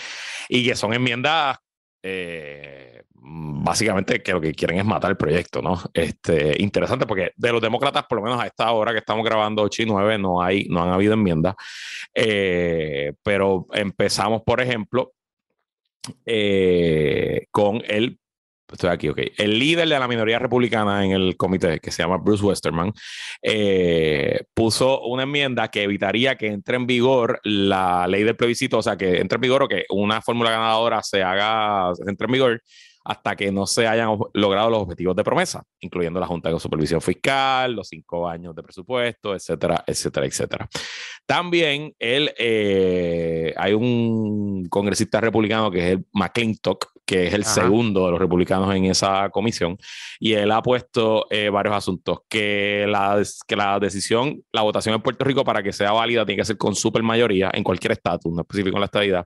[0.47, 1.57] y que son enmiendas
[2.01, 2.88] eh,
[3.31, 5.79] básicamente que lo que quieren es matar el proyecto, ¿no?
[5.93, 9.61] Este, interesante porque de los demócratas, por lo menos a esta hora que estamos grabando
[9.61, 11.55] 8 y 9, no, hay, no han habido enmiendas.
[12.13, 15.13] Eh, pero empezamos, por ejemplo,
[16.25, 18.19] eh, con el
[18.71, 19.19] estoy aquí, ok.
[19.37, 22.93] El líder de la minoría republicana en el comité, que se llama Bruce Westerman,
[23.41, 28.83] eh, puso una enmienda que evitaría que entre en vigor la ley del plebiscito, o
[28.83, 32.61] sea, que entre en vigor o que una fórmula ganadora se haga, entre en vigor
[33.09, 37.01] hasta que no se hayan logrado los objetivos de promesa, incluyendo la Junta de Supervisión
[37.01, 40.69] Fiscal, los cinco años de presupuesto, etcétera, etcétera, etcétera.
[41.25, 48.05] También él, eh, hay un congresista republicano que es el McClintock, que es el segundo
[48.05, 49.75] de los republicanos en esa comisión,
[50.19, 55.01] y él ha puesto eh, varios asuntos, que la, que la decisión, la votación en
[55.01, 58.41] Puerto Rico para que sea válida tiene que ser con supermayoría en cualquier estatus, no
[58.41, 59.25] específico en la estadidad,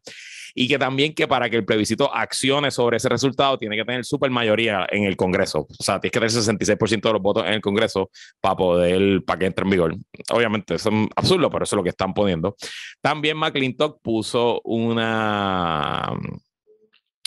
[0.56, 4.06] y que también que para que el plebiscito accione sobre ese resultado tiene que tener
[4.06, 5.68] super mayoría en el Congreso.
[5.80, 9.40] O sea, tiene que tener 66% de los votos en el Congreso para poder, para
[9.40, 9.96] que entre en vigor.
[10.32, 12.56] Obviamente, eso es absurdo, pero eso es lo que están poniendo.
[13.02, 16.14] También McClintock puso una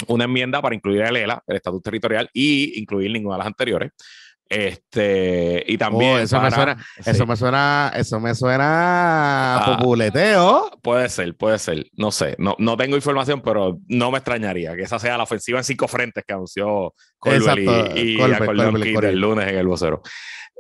[0.09, 3.93] una enmienda para incluir el ELA, el estatus territorial, y incluir ninguna de las anteriores.
[4.49, 6.13] Este, y también.
[6.13, 10.71] Oh, eso, me suena, eso me suena, eso me suena ah, populeteo.
[10.83, 11.87] Puede ser, puede ser.
[11.95, 15.59] No sé, no, no tengo información, pero no me extrañaría que esa sea la ofensiva
[15.59, 20.03] en cinco frentes que anunció Colbert y, y el lunes en el vocero.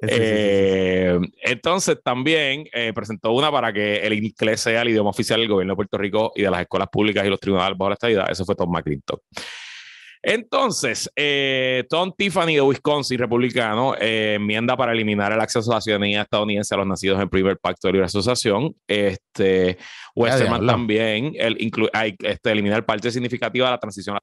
[0.02, 5.48] Eh, entonces también eh, presentó una para que el inglés sea el idioma oficial del
[5.48, 8.30] gobierno de Puerto Rico y de las escuelas públicas y los tribunales bajo la estadidad.
[8.30, 9.22] Eso fue Tom McClintock.
[10.28, 15.80] Entonces, eh, Tom Tiffany de Wisconsin, republicano, eh, enmienda para eliminar el acceso a la
[15.80, 18.74] ciudadanía estadounidense a los nacidos en primer pacto de libre asociación.
[18.88, 19.78] Este,
[20.16, 24.20] Westerman también, el, hay, este, eliminar parte significativa de la transición a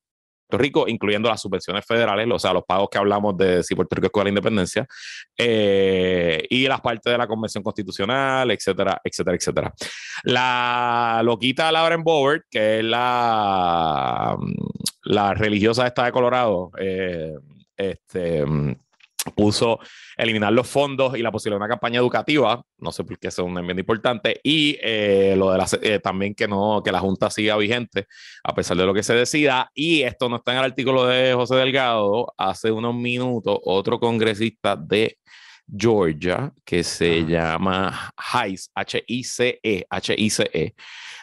[0.49, 3.95] Puerto Rico, incluyendo las subvenciones federales, o sea, los pagos que hablamos de si Puerto
[3.95, 4.85] Rico es la independencia,
[5.37, 9.73] eh, y las partes de la Convención Constitucional, etcétera, etcétera, etcétera.
[10.23, 14.35] La loquita Lauren Bower, que es la
[15.03, 17.33] la religiosa esta de Colorado, eh,
[17.75, 18.45] este,
[19.35, 19.79] puso
[20.17, 23.39] eliminar los fondos y la posibilidad de una campaña educativa, no sé por qué es
[23.39, 27.55] un enmienda importante, y eh, lo de eh, también que no, que la Junta siga
[27.57, 28.07] vigente
[28.43, 31.33] a pesar de lo que se decida, y esto no está en el artículo de
[31.33, 35.17] José Delgado, hace unos minutos otro congresista de
[35.67, 40.75] Georgia que se llama HICE, H-I-C-E, H-I-C-E,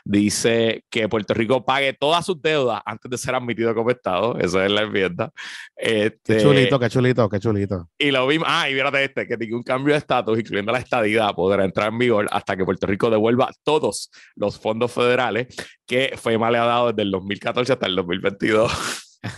[0.05, 4.39] dice que Puerto Rico pague todas sus deudas antes de ser admitido como Estado.
[4.39, 5.31] Esa es la enmienda.
[5.77, 7.89] Este, qué chulito, qué chulito, qué chulito.
[7.99, 11.35] Y lo vimos, ah, y fíjate este, que un cambio de estatus, incluyendo la estadidad,
[11.35, 15.49] podrá entrar en vigor hasta que Puerto Rico devuelva todos los fondos federales
[15.87, 19.10] que FEMA le ha dado desde el 2014 hasta el 2022.
[19.23, 19.29] o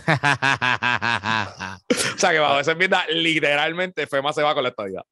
[2.17, 5.03] sea que bajo esa enmienda, literalmente FEMA se va con la estadidad.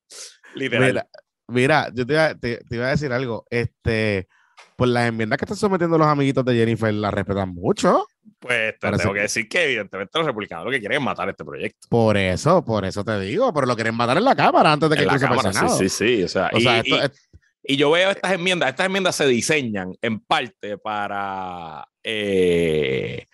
[0.55, 1.07] Literal.
[1.47, 3.45] Mira, yo te iba, te iba, a decir algo.
[3.49, 4.27] Este,
[4.75, 8.07] pues las enmiendas que están sometiendo los amiguitos de Jennifer las respetan mucho.
[8.39, 11.43] Pues te tengo que decir que evidentemente los republicanos lo que quieren es matar este
[11.43, 11.87] proyecto.
[11.89, 14.95] Por eso, por eso te digo, pero lo quieren matar en la Cámara antes de
[14.95, 16.23] que en la cámara, Sí, sí, sí.
[16.23, 16.67] O sea, y,
[17.63, 23.25] Y yo veo estas enmiendas, estas enmiendas se diseñan en parte para eh,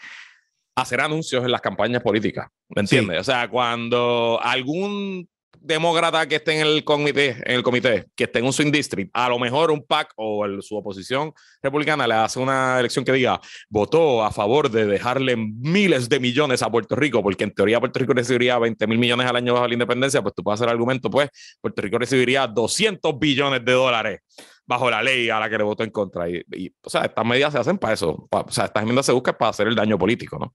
[0.78, 3.20] hacer anuncios en las campañas políticas, ¿me entiendes?
[3.20, 5.28] O sea, cuando algún
[5.60, 9.10] demócrata que esté en el comité, en el comité, que esté en un swing district,
[9.12, 13.42] a lo mejor un PAC o su oposición republicana le hace una elección que diga
[13.70, 17.98] votó a favor de dejarle miles de millones a Puerto Rico, porque en teoría Puerto
[17.98, 20.74] Rico recibiría 20 mil millones al año bajo la independencia, pues tú puedes hacer el
[20.74, 24.20] argumento, pues Puerto Rico recibiría 200 billones de dólares
[24.68, 26.30] bajo la ley a la que le votó en contra.
[26.30, 26.44] Y,
[26.84, 28.28] o sea, estas medidas se hacen para eso.
[28.30, 30.54] o sea, estas medidas se buscan para hacer el daño político, ¿no?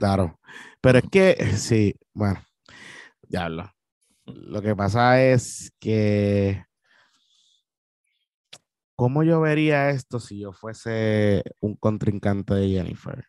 [0.00, 0.40] Claro.
[0.80, 2.40] Pero es que, sí, bueno,
[3.28, 3.70] ya hablo.
[4.24, 6.64] Lo que pasa es que,
[8.96, 13.26] ¿cómo yo vería esto si yo fuese un contrincante de Jennifer?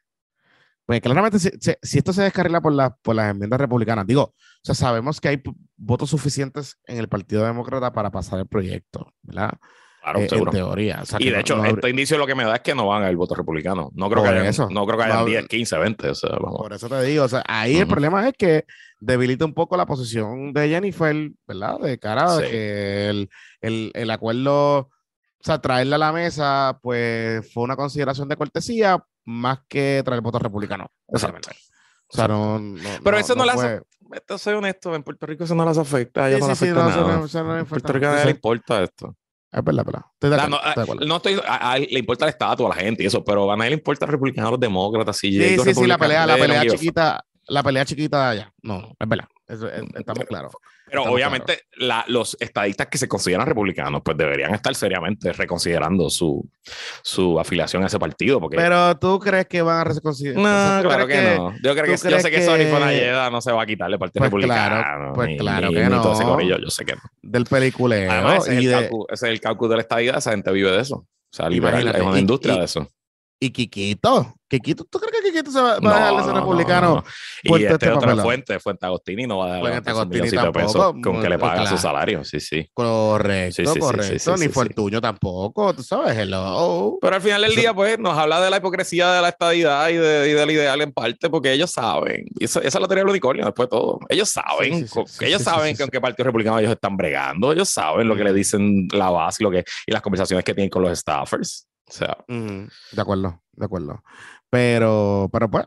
[0.85, 1.49] Pues claramente, si,
[1.81, 5.27] si esto se descarrila por, la, por las enmiendas republicanas, digo, o sea, sabemos que
[5.27, 5.43] hay
[5.75, 9.51] votos suficientes en el Partido Demócrata para pasar el proyecto, ¿verdad?
[10.01, 11.03] Claro, eh, En teoría.
[11.19, 13.35] y de hecho, este indicio lo que me da es que no van al voto
[13.35, 13.91] republicano.
[13.93, 14.67] No creo que haya, eso.
[14.71, 16.09] No creo que haya 10, 15, 20.
[16.09, 18.65] O sea, Por eso te digo, o sea, ahí el problema es que
[18.99, 21.79] debilita un poco la posición de Jennifer, ¿verdad?
[21.79, 23.29] De cara a que el,
[23.61, 24.89] el, el, acuerdo, o
[25.39, 30.23] sea, traerla a la mesa, pues fue una consideración de cortesía más que traer el
[30.23, 30.87] voto republicano.
[31.09, 31.51] Exacto.
[32.07, 32.59] O sea, no,
[33.03, 33.81] Pero eso no, no las.
[34.13, 36.27] Esto soy honesto, en Puerto Rico eso no las afecta.
[36.29, 37.19] Sí, no sí, sí, no, nada.
[37.19, 39.15] No, Puerto Rico no le importa esto.
[39.51, 40.47] Es verdad, verdad.
[40.47, 43.51] no, no, estoy, a, a, le importa el estatus a la gente y eso, pero
[43.51, 45.17] a nadie le importa al republicano, a los demócratas.
[45.17, 48.53] sí, sí, sí, la pelea, la pelea chiquita, la pelea chiquita allá.
[48.61, 49.27] No, es verdad.
[49.51, 50.53] Eso, estamos claros.
[50.85, 56.49] Pero obviamente la, los estadistas que se consideran republicanos, pues deberían estar seriamente reconsiderando su,
[57.03, 58.39] su afiliación a ese partido.
[58.39, 58.55] Porque...
[58.57, 60.37] Pero tú crees que van a reconsiderar.
[60.37, 61.51] No, claro que, no.
[61.61, 63.99] Yo creo que yo sé que, que Sony Fonalleda no se va a quitarle el
[63.99, 64.81] Partido pues Republicano.
[64.81, 66.41] Claro, pues claro que no.
[66.41, 67.01] yo, yo sé que no.
[67.21, 68.09] Del peliculeo.
[68.09, 68.85] Además, ese, y es, el de...
[68.85, 70.17] ese es el cálculo de la estadidad.
[70.17, 70.95] Esa gente vive de eso.
[70.95, 72.87] O sea, liberal, es una industria y, de eso.
[73.43, 77.03] Y Kikito, Kikito, ¿tú crees que Kikito se va, a dejar de ser republicano?
[77.43, 80.59] No, y este, este otra fuente, Fuente Agostini, no va a dejar de Agostini tampoco,
[80.59, 81.69] pesos con que le paga claro.
[81.75, 82.69] su salario, sí, sí.
[82.71, 84.37] Correcto, sí, sí, correcto.
[84.37, 86.99] Sí, Ni Fortuño tampoco, tú sabes, hello.
[87.01, 89.95] Pero al final del día, pues, nos habla de la hipocresía de la estadidad y,
[89.95, 93.01] de, y del ideal en parte, porque ellos saben, y esa, esa es la teoría
[93.01, 93.97] del unicornio, después de todo.
[94.07, 94.87] Ellos saben,
[95.17, 98.33] que ellos saben que aunque Partido Republicano ellos están bregando, ellos saben lo que le
[98.33, 101.70] dicen la base lo que, y las conversaciones que tienen con los staffers.
[101.91, 102.17] O sea.
[102.27, 104.03] Mm, de acuerdo, de acuerdo.
[104.49, 105.65] Pero, pero pues,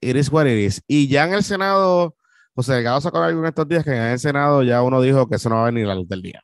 [0.00, 0.82] it is what it is.
[0.88, 2.16] Y ya en el Senado,
[2.54, 5.36] José Delgado sacó algo en estos días que en el Senado ya uno dijo que
[5.36, 6.42] eso no va a venir a la luz del día.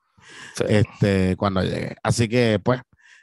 [0.54, 0.64] Sí.
[0.68, 1.96] Este, cuando llegue.
[2.02, 2.80] Así que, pues,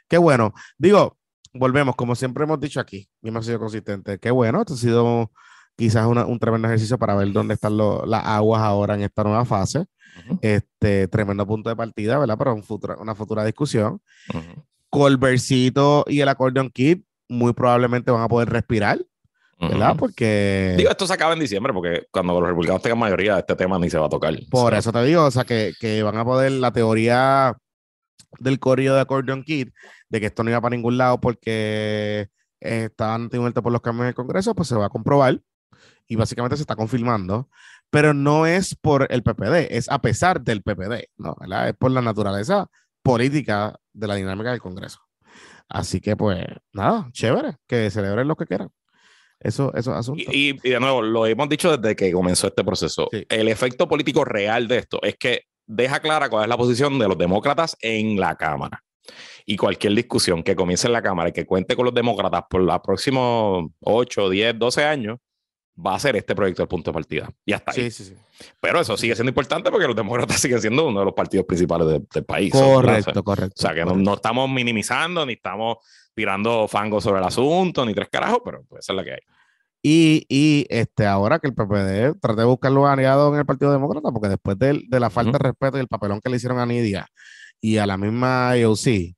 [0.08, 0.52] qué bueno.
[0.78, 1.16] Digo,
[1.52, 4.18] volvemos, como siempre hemos dicho aquí, y hemos sido consistente.
[4.18, 5.30] Qué bueno, esto ha sido
[5.76, 9.22] quizás una, un tremendo ejercicio para ver dónde están lo, las aguas ahora en esta
[9.22, 9.78] nueva fase.
[9.78, 10.38] Uh -huh.
[10.42, 12.38] Este tremendo punto de partida, ¿verdad?
[12.38, 14.00] Para un futuro, una futura discusión.
[14.32, 14.64] Uh -huh.
[14.94, 18.98] Colbercito y el Accordion Kid muy probablemente van a poder respirar,
[19.58, 19.90] ¿verdad?
[19.90, 19.98] Uh -huh.
[19.98, 20.74] Porque...
[20.76, 23.90] Digo, esto se acaba en diciembre, porque cuando los republicanos tengan mayoría, este tema ni
[23.90, 24.34] se va a tocar.
[24.50, 27.56] Por eso te digo, o sea, que, que, van a poder, la teoría
[28.38, 29.70] del corrido de Accordion Kid,
[30.08, 32.28] de que esto no iba para ningún lado porque
[32.60, 35.40] estaban teniendo por los cambios en el Congreso, pues se va a comprobar
[36.06, 37.48] y básicamente se está confirmando,
[37.90, 41.36] pero no es por el PPD, es a pesar del PPD, ¿no?
[41.40, 41.68] ¿verdad?
[41.68, 42.68] Es por la naturaleza
[43.04, 44.98] política de la dinámica del Congreso.
[45.68, 48.70] Así que, pues, nada, chévere, que celebren lo que quieran.
[49.38, 50.22] Eso, eso asunto.
[50.32, 53.08] Y, y, de nuevo, lo hemos dicho desde que comenzó este proceso.
[53.12, 53.26] Sí.
[53.28, 57.08] El efecto político real de esto es que deja clara cuál es la posición de
[57.08, 58.82] los demócratas en la Cámara.
[59.44, 62.62] Y cualquier discusión que comience en la Cámara y que cuente con los demócratas por
[62.62, 65.18] los próximos 8, 10, 12 años,
[65.74, 67.30] va a ser este proyecto el punto de partida.
[67.44, 67.90] Y hasta ahí.
[67.90, 68.14] Sí, sí, sí.
[68.60, 71.86] Pero eso sigue siendo importante porque los demócratas siguen siendo uno de los partidos principales
[71.88, 72.52] de, del país.
[72.52, 73.54] Correcto, correcto.
[73.56, 73.96] O sea, que correcto.
[73.98, 75.78] No, no, estamos minimizando, ni estamos
[76.14, 79.20] tirando fango sobre el asunto, ni tres carajos, pero esa es la que hay.
[79.82, 83.70] Y, y este, ahora que el PPD trate de buscar los aliados en el Partido
[83.70, 85.38] Demócrata, porque después de, de la falta uh -huh.
[85.38, 87.06] de respeto y el papelón que le hicieron a Nidia
[87.60, 89.14] y a la misma IOC,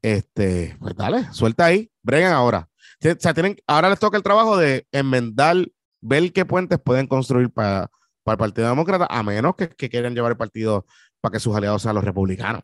[0.00, 2.68] este, pues dale, suelta ahí, bregan ahora.
[3.04, 5.56] O sea, tienen, ahora les toca el trabajo de enmendar
[6.00, 7.90] ver qué puentes pueden construir para,
[8.22, 10.86] para el Partido Demócrata, a menos que, que, quieran llevar el partido
[11.20, 12.62] para que sus aliados sean los republicanos.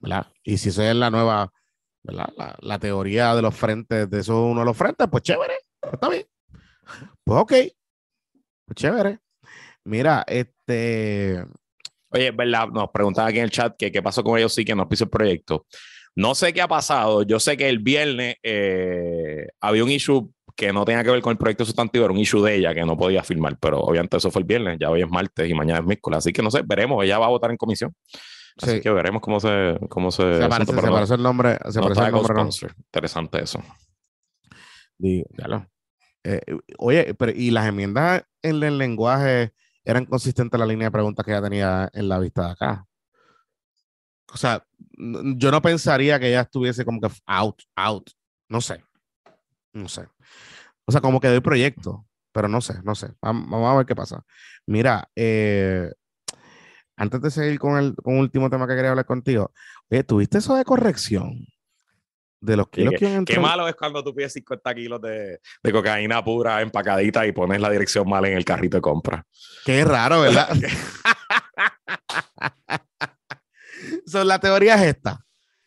[0.00, 0.26] ¿verdad?
[0.42, 1.52] Y si esa es la nueva,
[2.02, 2.28] ¿verdad?
[2.36, 5.54] La, la, teoría de los frentes, de eso uno de los frentes, pues chévere,
[5.92, 6.26] está bien.
[7.24, 7.52] Pues ok,
[8.66, 9.18] pues chévere.
[9.84, 11.44] Mira, este.
[12.10, 12.68] Oye, ¿verdad?
[12.68, 15.04] Nos preguntaban aquí en el chat que qué pasó con ellos sí que nos piso
[15.04, 15.66] el proyecto.
[16.14, 17.22] No sé qué ha pasado.
[17.22, 21.32] Yo sé que el viernes eh, había un issue que no tenía que ver con
[21.32, 24.30] el proyecto sustantivo, era un issue de ella que no podía firmar, pero obviamente eso
[24.30, 26.62] fue el viernes, ya hoy es martes y mañana es miércoles, así que no sé,
[26.66, 27.94] veremos, ella va a votar en comisión.
[28.60, 28.80] Así Sí.
[28.80, 31.58] que veremos cómo se, cómo se, Se aparece, se el nombre.
[31.70, 32.68] Se no aparece el nombre.
[32.78, 33.62] Interesante eso.
[34.96, 35.26] Digo,
[36.24, 36.40] eh,
[36.78, 39.52] oye, pero ¿y las enmiendas en el lenguaje
[39.84, 42.86] eran consistentes a la línea de preguntas que ella tenía en la vista de acá?
[44.32, 44.66] O sea,
[45.36, 48.10] yo no pensaría que ella estuviese como que out, out.
[48.48, 48.82] No sé.
[49.72, 50.08] No sé.
[50.86, 53.08] O sea, como que doy proyecto, pero no sé, no sé.
[53.20, 54.22] Vam- Vamos a ver qué pasa.
[54.66, 55.90] Mira, eh,
[56.96, 59.52] antes de seguir con el, con último tema que quería hablar contigo,
[59.90, 61.46] oye, ¿tuviste eso de corrección?
[62.40, 65.72] De los kilos que a Qué malo es cuando tú pides 50 kilos de, de
[65.72, 69.26] cocaína pura empacadita y pones la dirección mal en el carrito de compra.
[69.64, 70.48] Qué raro, ¿verdad?
[74.06, 75.24] so, la teoría es esta.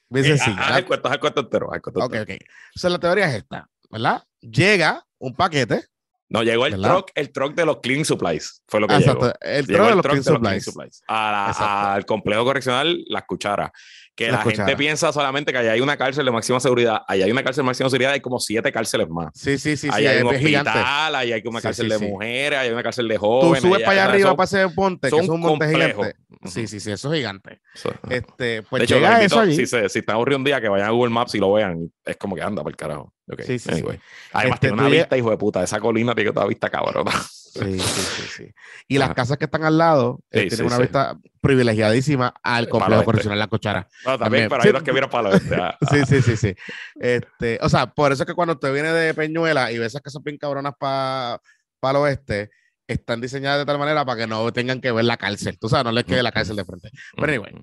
[0.10, 0.68] Bien Eh, sencilla.
[0.68, 1.70] haz el cuento, haz el cuento entero.
[1.72, 2.36] haz el cuento Ok, entero.
[2.36, 2.42] ok.
[2.76, 4.24] So, la teoría es esta, ¿verdad?
[4.42, 5.86] Llega un paquete.
[6.32, 6.90] No, llegó el ¿Verdad?
[6.98, 8.62] truck, el truck de los clean supplies.
[8.68, 9.22] Fue lo que Exacto.
[9.26, 9.34] llegó.
[9.42, 11.02] El Llegó trono de el los truck de los clean supplies.
[11.08, 13.72] A la- al complejo correccional, las cucharas.
[14.20, 17.04] Que la gente piensa solamente que allá hay una cárcel de máxima seguridad.
[17.08, 19.30] Allá hay una cárcel de máxima seguridad, hay como siete cárceles más.
[19.34, 19.90] Sí, sí, sí, sí.
[19.94, 23.16] ahí hay un hospital, ahí hay una cárcel sí, de mujeres, hay una cárcel de
[23.16, 23.62] Tú jóvenes.
[23.62, 26.16] subes allá- para allá allá arriba para ese monte, que son es un monte gigante.
[26.46, 27.62] Sí, sí, sí, eso es gigante.
[27.74, 29.56] Eso- Este, pues de hecho, llega los eso invito, allí.
[29.56, 31.90] Si, se, si están aburridos un día, que vayan a Google Maps y lo vean.
[32.06, 33.14] Es como que anda por el carajo.
[33.32, 33.96] Ok, Sí, sí, anyway.
[33.98, 34.04] sí.
[34.34, 35.64] Además, Este, tiene una tú vista, hijo de puta.
[35.64, 37.06] Esa colina tiene toda vista cabrón.
[37.54, 38.54] Sí, sí, sí, sí.
[38.88, 40.82] Y las casas que están al lado eh, Sí, tienen sí, una sí.
[40.84, 43.88] vista privilegiadísima al Para complejo correccional La Cuchara.
[44.06, 44.50] No, también, También.
[44.50, 44.68] pero Sí.
[44.68, 45.56] hay los que vieron para el oeste.
[45.56, 45.88] ah, ah.
[45.92, 46.56] Sí, sí, sí, sí.
[47.00, 50.02] Este, o sea, por eso es que cuando usted viene de Peñuela y ve esas
[50.02, 51.40] casas bien cabronas para
[51.82, 52.50] el oeste,
[52.88, 55.58] están diseñadas de tal manera para que no tengan que ver la cárcel.
[55.60, 56.90] Tú sabes, no les quede la cárcel de frente.
[57.16, 57.54] Pero anyway,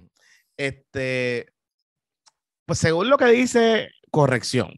[0.57, 1.53] este,
[2.65, 4.75] pues según lo que dice corrección,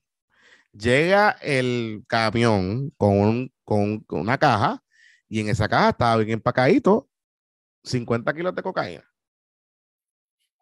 [0.73, 4.83] llega el camión con, un- con, con una caja
[5.29, 7.09] y en esa caja estaba bien empacadito
[7.85, 9.05] 50 kilos de cocaína.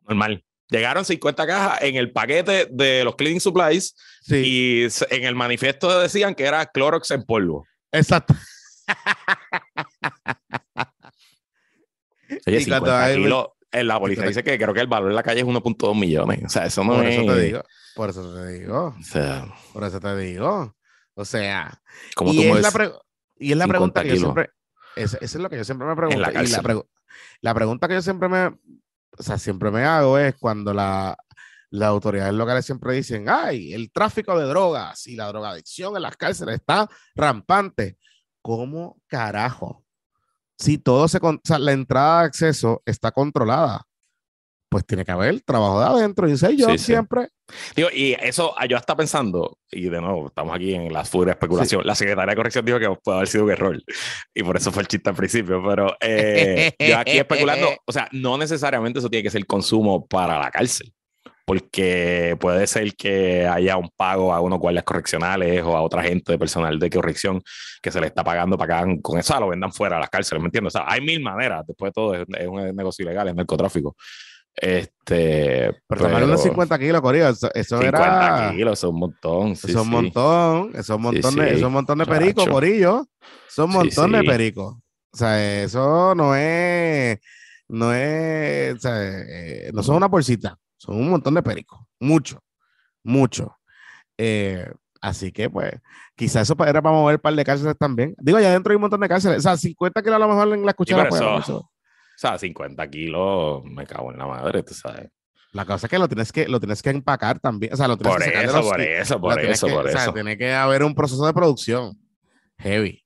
[0.02, 0.44] Normal.
[0.68, 6.00] Llegaron 50 cajas en el paquete de los cleaning supplies Sí, y en el manifiesto
[6.00, 7.66] decían que era Clorox en polvo.
[7.92, 8.34] exacto.
[12.46, 13.46] Oye, Y cuando 50 hay- kilos.
[13.72, 16.40] eh, La policía dice que creo que el valor en la calle es 1.2 millones.
[16.44, 17.18] O sea, eso no Por es.
[17.18, 17.62] eso te digo.
[17.94, 18.94] Por eso te digo.
[18.98, 20.76] O sea, Por eso te digo.
[21.14, 21.80] O sea,
[22.14, 22.92] ¿cómo y tú es, la
[23.38, 24.50] y es la 50 pregunta que yo siempre.
[24.96, 26.20] Es- Eso es lo que yo siempre me pregunto.
[26.20, 26.62] la y la, cárcel.
[26.64, 26.88] pregu-
[27.40, 28.46] la pregunta que yo siempre me.
[29.18, 31.16] O sea, siempre me hago es cuando la,
[31.70, 33.72] las autoridades locales siempre dicen: ¡Ay!
[33.72, 37.96] El tráfico de drogas y la drogadicción en las cárceles está rampante.
[38.42, 39.84] ¿Cómo carajo?
[40.58, 41.18] Si todo se.
[41.22, 43.85] O sea, la entrada de acceso está controlada.
[44.68, 46.28] Pues tiene que haber trabajo de adentro.
[46.28, 46.84] Y sé yo Sí, sí.
[46.86, 47.28] siempre.
[47.76, 51.32] Digo, y eso ah, yo estaba pensando, y de nuevo, estamos aquí en la furia
[51.32, 51.86] especulación.
[51.86, 53.80] La secretaria de corrección dijo que puede haber sido un error,
[54.34, 55.62] y por eso fue el chiste al principio.
[55.64, 60.40] Pero eh, yo aquí especulando, o sea, no necesariamente eso tiene que ser consumo para
[60.40, 60.92] la cárcel,
[61.44, 66.32] porque puede ser que haya un pago a unos guardias correccionales o a otra gente
[66.32, 67.40] de personal de corrección
[67.80, 70.10] que se le está pagando para que hagan con eso, lo vendan fuera de las
[70.10, 70.74] cárceles, ¿me entiendes?
[70.74, 73.94] O sea, hay mil maneras, después de todo es, es un negocio ilegal, es narcotráfico.
[74.56, 77.28] Este, Pero estamos hablando de pero- 50 kilos, Corillo.
[77.28, 77.98] Eso, eso 50
[78.46, 78.52] era.
[78.56, 79.56] kilos, eso es un montón.
[79.56, 79.90] sí, Eso es un sí.
[79.90, 82.46] montón, eso es un montón, Sí, de, sí, eso es un montón de perico.
[82.46, 83.06] Corillo.
[83.48, 84.26] Eso es un Sí, montón de sí.
[84.26, 84.82] perico.
[85.12, 87.18] O sea, eso no es,
[87.68, 91.86] no es, o sea, eh, no son una bolsita, son un montón de perico.
[92.00, 92.38] Mucho,
[93.04, 93.56] mucho.
[94.18, 95.72] Eh, así que, pues,
[96.16, 98.14] quizás eso era para mover un par de cárceles también.
[98.18, 99.38] Digo, allá adentro hay un montón de cárceles.
[99.38, 101.08] O sea, 50 kilos a lo mejor en la cuchara.
[101.10, 101.70] pero pues, eso-
[102.18, 105.10] sea, 50 kilos, me cago en la madre, tú sabes.
[105.52, 107.72] La cosa es que lo tienes que, lo tienes que empacar también.
[107.72, 109.72] O sea, lo tienes Por que sacar de eso, los- por eso, por eso, que-
[109.72, 110.12] por o sea, eso.
[110.12, 111.98] tiene que haber un proceso de producción
[112.58, 113.04] heavy.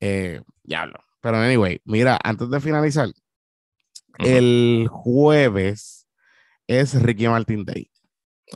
[0.00, 0.98] Eh, diablo.
[1.20, 3.08] Pero anyway, mira, antes de finalizar,
[4.18, 6.06] el jueves
[6.66, 7.90] es Ricky Martin Day.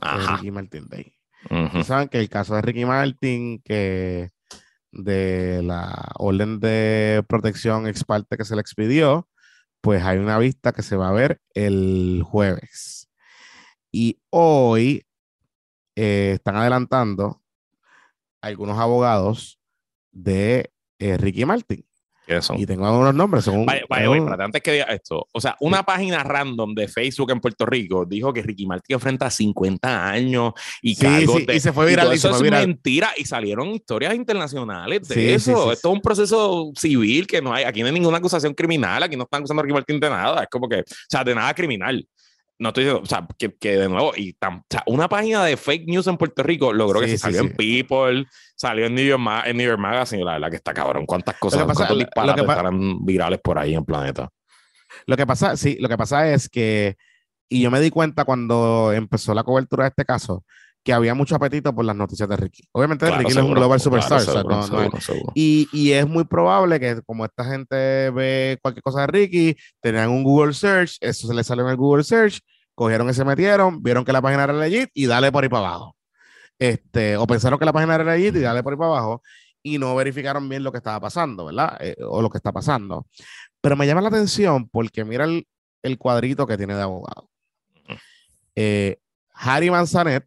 [0.01, 0.37] Ajá.
[0.37, 1.13] Ricky Martin Day.
[1.83, 4.29] saben que el caso de Ricky Martin, que
[4.91, 9.27] de la orden de protección ex parte que se le expidió,
[9.81, 13.09] pues hay una vista que se va a ver el jueves.
[13.91, 15.05] Y hoy
[15.95, 17.41] eh, están adelantando
[18.41, 19.59] algunos abogados
[20.11, 21.88] de eh, Ricky Martin.
[22.29, 22.59] ¿Qué son?
[22.59, 23.43] Y tengo algunos nombres.
[23.43, 27.31] Son Vaya, vaya, vaya, antes que diga esto, o sea, una página random de Facebook
[27.31, 30.53] en Puerto Rico dijo que Ricky Martin enfrenta 50 años
[30.83, 32.67] y Sí, sí, de- y se fue viral, y se eso fue es viral.
[32.67, 35.63] mentira y salieron historias internacionales de Sí, sí, eso.
[35.65, 39.01] sí, Esto es un proceso civil que no hay, aquí no hay ninguna acusación criminal,
[39.01, 41.33] aquí no están acusando a Ricky Martin de nada, es como que, o sea, de
[41.33, 42.05] nada criminal.
[42.59, 45.55] No estoy diciendo, o sea, que, que de nuevo, y o sea, una página de
[45.55, 47.47] fake news en Puerto Rico logró que se sí, salió sí.
[47.47, 50.73] en People, salió en New York, Ma- en New York Magazine, la verdad que está
[50.73, 51.05] cabrón.
[51.05, 54.29] ¿Cuántas cosas, pasa- cuántos disparates estarán virales por ahí en el planeta?
[55.05, 56.97] Lo que pasa, sí, lo que pasa es que
[57.51, 60.43] Y yo me di cuenta cuando empezó la cobertura de este caso
[60.83, 62.63] que había mucho apetito por las noticias de Ricky.
[62.71, 64.17] Obviamente Claro, Ricky no es un seguro, global claro, superstar.
[64.17, 65.31] o sea, seguro, no- no es- seguro, seguro.
[65.35, 70.09] y, y es muy probable que como esta gente ve cualquier cosa de Ricky, tenían
[70.09, 72.39] un Google Search, eso se le salió en el Google Search,
[72.75, 75.67] cogieron y se metieron, vieron que la página era legit y dale por ahí para
[75.67, 75.95] abajo.
[76.57, 79.21] Este, o pensaron que la página era legit y dale por ahí para abajo
[79.61, 81.77] y no verificaron bien lo que estaba pasando, ¿verdad?
[81.81, 83.05] Eh, o lo que está pasando.
[83.61, 85.45] Pero me llama la atención porque mira el,
[85.83, 87.29] el cuadrito que tiene de abogado.
[88.55, 88.97] Eh,
[89.33, 90.25] Harry Manzanet,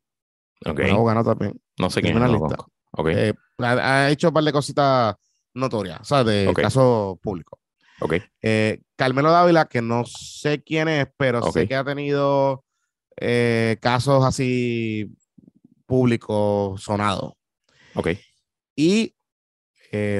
[0.67, 0.81] Ok.
[0.81, 2.21] un abogado también, No sé quién es.
[2.23, 2.39] Criminalista.
[2.41, 2.73] no lo conozco.
[2.93, 3.09] Ok.
[3.09, 3.73] eh, ha,
[4.05, 5.17] ha hecho un par de cositas
[5.55, 6.61] notorias, o sea, de Ok.
[6.61, 7.59] casos públicos.
[8.43, 12.65] Eh, Carmelo Dávila, que no sé quién es, pero sé que ha tenido
[13.17, 15.15] eh, casos así
[15.87, 17.35] públicos sonados.
[17.95, 18.09] Ok.
[18.75, 19.15] Y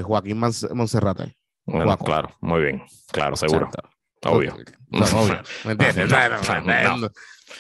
[0.05, 1.37] Joaquín Mons- Monserrate.
[1.65, 2.29] Bueno, claro.
[2.41, 2.83] Muy bien.
[3.11, 3.69] Claro, seguro.
[4.25, 4.57] Obvio.
[4.89, 5.43] No, obvio.
[5.65, 6.09] ¿Me entiendes?
[6.65, 7.09] No, No,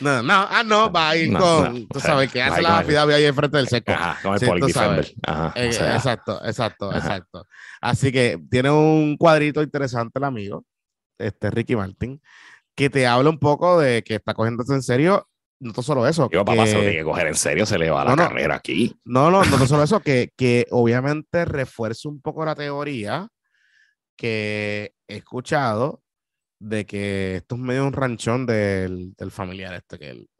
[0.01, 0.33] no, no.
[0.51, 1.87] ah, no, va a ir No, con, no.
[1.89, 3.93] tú sabes, que hace la affidavit ahí enfrente del seco.
[3.93, 5.15] Ajá, con el Sí, tú sabes.
[5.25, 5.53] Ajá.
[5.57, 6.99] Eh, o sea, exacto, exacto, Ajá.
[6.99, 7.47] exacto.
[7.81, 10.65] Así que tiene un cuadrito interesante el amigo,
[11.19, 12.21] este Ricky Martin,
[12.75, 15.29] que te habla un poco de que está cogiéndose en serio,
[15.61, 16.29] no solo eso.
[16.31, 18.17] Digo, papá, se lo que- tiene que coger en serio, se le va No, la
[18.17, 18.23] no.
[18.29, 18.97] carrera aquí.
[19.05, 23.29] no, no, no solo eso, que, que obviamente refuerza un poco la teoría
[24.17, 26.02] que he escuchado
[26.65, 30.31] de que esto es medio un ranchón del, del familiar este que, él,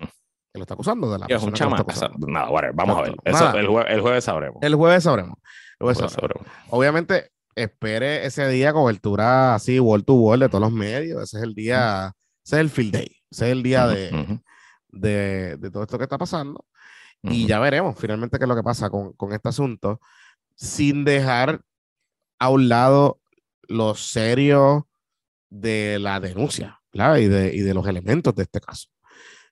[0.00, 2.26] que lo está acusando, de la es un acusando.
[2.26, 3.14] Nada, whatever, vamos a ver.
[3.24, 3.58] Exacto.
[3.58, 4.58] Eso, el, jue- el jueves sabremos.
[4.62, 5.38] El jueves sabremos.
[5.78, 6.14] El jueves sabremos.
[6.42, 6.46] sabremos.
[6.70, 11.22] obviamente espere ese día cobertura así wall to wall de todos los medios.
[11.22, 12.12] Ese es el día,
[12.44, 14.42] ese es el field day, ese es el día de, Ujú,
[14.88, 16.64] de, de todo esto que está pasando.
[17.22, 17.48] Y ujú.
[17.48, 20.00] ya veremos finalmente qué es lo que pasa con, con este asunto,
[20.56, 21.60] sin dejar
[22.40, 23.20] a un lado
[23.68, 24.87] lo serio
[25.50, 27.16] de la denuncia ¿verdad?
[27.18, 28.88] Y, de, y de los elementos de este caso.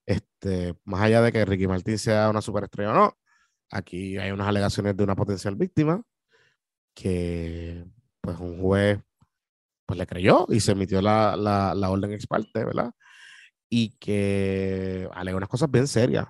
[0.07, 3.19] Este, más allá de que Ricky Martin sea una superestrella o no,
[3.71, 6.03] aquí hay unas alegaciones de una potencial víctima
[6.95, 7.85] que
[8.21, 9.01] pues un juez
[9.87, 12.93] pues le creyó y se emitió la, la, la orden ex parte, ¿verdad?
[13.71, 16.27] Y que alega unas cosas bien serias.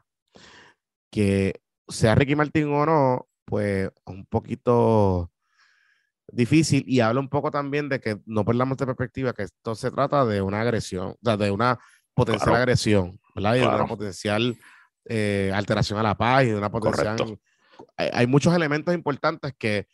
[1.11, 5.31] Que sea Ricky Martin o no, pues un poquito
[6.29, 9.91] difícil y habla un poco también de que no perdamos de perspectiva que esto se
[9.91, 11.79] trata de una agresión, o sea, de una
[12.14, 12.62] potencial Claro.
[12.62, 13.55] agresión, ¿verdad?
[13.55, 13.77] Y de Claro.
[13.79, 14.57] una potencial
[15.09, 17.16] eh, alteración a la paz y de una potencial...
[17.16, 17.41] Correcto.
[17.97, 19.87] Hay, hay muchos elementos importantes que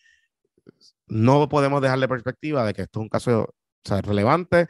[1.07, 3.55] no podemos dejar de perspectiva de que esto es un caso o
[3.89, 4.69] sea, relevante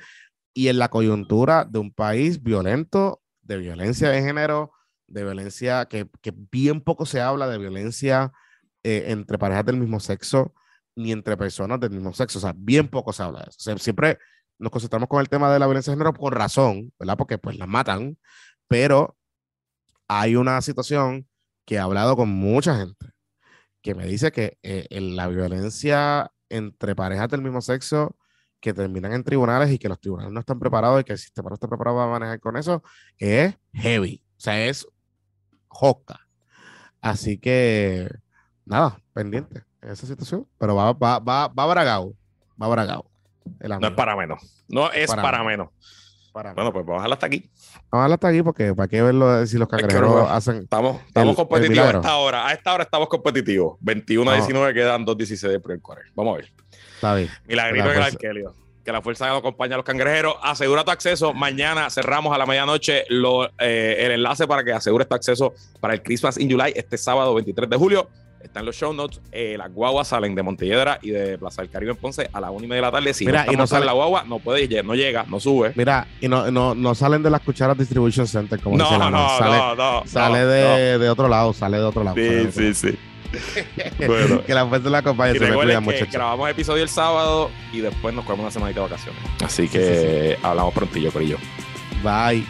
[0.54, 4.72] y en la coyuntura de un país violento, de violencia de género,
[5.06, 8.32] de violencia que, que bien poco se habla de violencia
[8.82, 10.54] eh, entre parejas del mismo sexo
[10.96, 12.38] ni entre personas del mismo sexo.
[12.38, 13.56] O sea, bien poco se habla de eso.
[13.58, 14.18] O sea, siempre
[14.58, 17.16] nos concentramos con el tema de la violencia de género por razón, ¿verdad?
[17.16, 18.18] Porque pues las matan,
[18.68, 19.16] pero
[20.08, 21.28] hay una situación
[21.64, 23.06] que he hablado con mucha gente
[23.82, 28.16] que me dice que eh, en la violencia entre parejas del mismo sexo
[28.60, 31.48] que terminan en tribunales y que los tribunales no están preparados y que el sistema
[31.48, 32.82] no está preparado para manejar con eso
[33.18, 34.22] es heavy.
[34.36, 34.86] O sea, es
[35.66, 36.20] joca.
[37.00, 38.08] Así que,
[38.64, 40.46] nada, pendiente en esa situación.
[40.58, 42.14] Pero va, va, va, va bragado.
[42.60, 43.06] Va bragado.
[43.60, 44.62] No es para menos.
[44.68, 45.68] No es para para, menos.
[46.32, 46.54] Para.
[46.54, 47.50] Bueno, pues vamos a dejarlo hasta aquí.
[47.90, 50.28] Vamos a hablar hasta aquí porque para qué verlo de si los que cangrejeros no-
[50.28, 50.56] hacen.
[50.62, 52.46] Estamos, estamos el competitivos a esta hora.
[52.48, 53.76] A esta hora estamos competitivos.
[53.80, 54.40] 21 a No.
[54.40, 56.06] 19 quedan 2-16 del primer quarter.
[56.14, 56.52] Vamos a ver.
[56.94, 57.28] Está bien.
[57.46, 58.02] Milagrito La en el.
[58.04, 58.54] Arkelio.
[58.84, 60.34] Que la fuerza nos acompañe a los cangrejeros.
[60.42, 61.34] Asegura tu acceso.
[61.34, 65.94] Mañana cerramos a la medianoche lo- eh, el enlace para que asegures tu acceso para
[65.94, 68.08] el Christmas in July este sábado 23 de julio.
[68.42, 69.20] Está en los show notes.
[69.30, 72.50] Eh, las guaguas salen de Montelledra y de Plaza del Caribe en Ponce a las
[72.50, 73.14] 1 y media de la tarde.
[73.14, 75.72] Si Mira, no y no sale- la guagua, no puede no llega, no sube.
[75.76, 79.04] Mira, y no, no, no salen de las cucharas Distribution Center, como No, dice no,
[79.04, 82.16] la no, sale, no, sale no, de, de otro lado, sale de otro lado.
[82.16, 82.98] sale Sí, otro sí, sí.
[84.06, 84.42] Bueno.
[84.46, 85.38] que la fuerza la acompañe.
[85.38, 89.22] Se cuidan, que grabamos episodio el sábado y después nos cogemos una semanita de vacaciones.
[89.42, 91.38] Así Sí, que hablamos prontillo, Corillo.
[92.02, 92.44] Bye.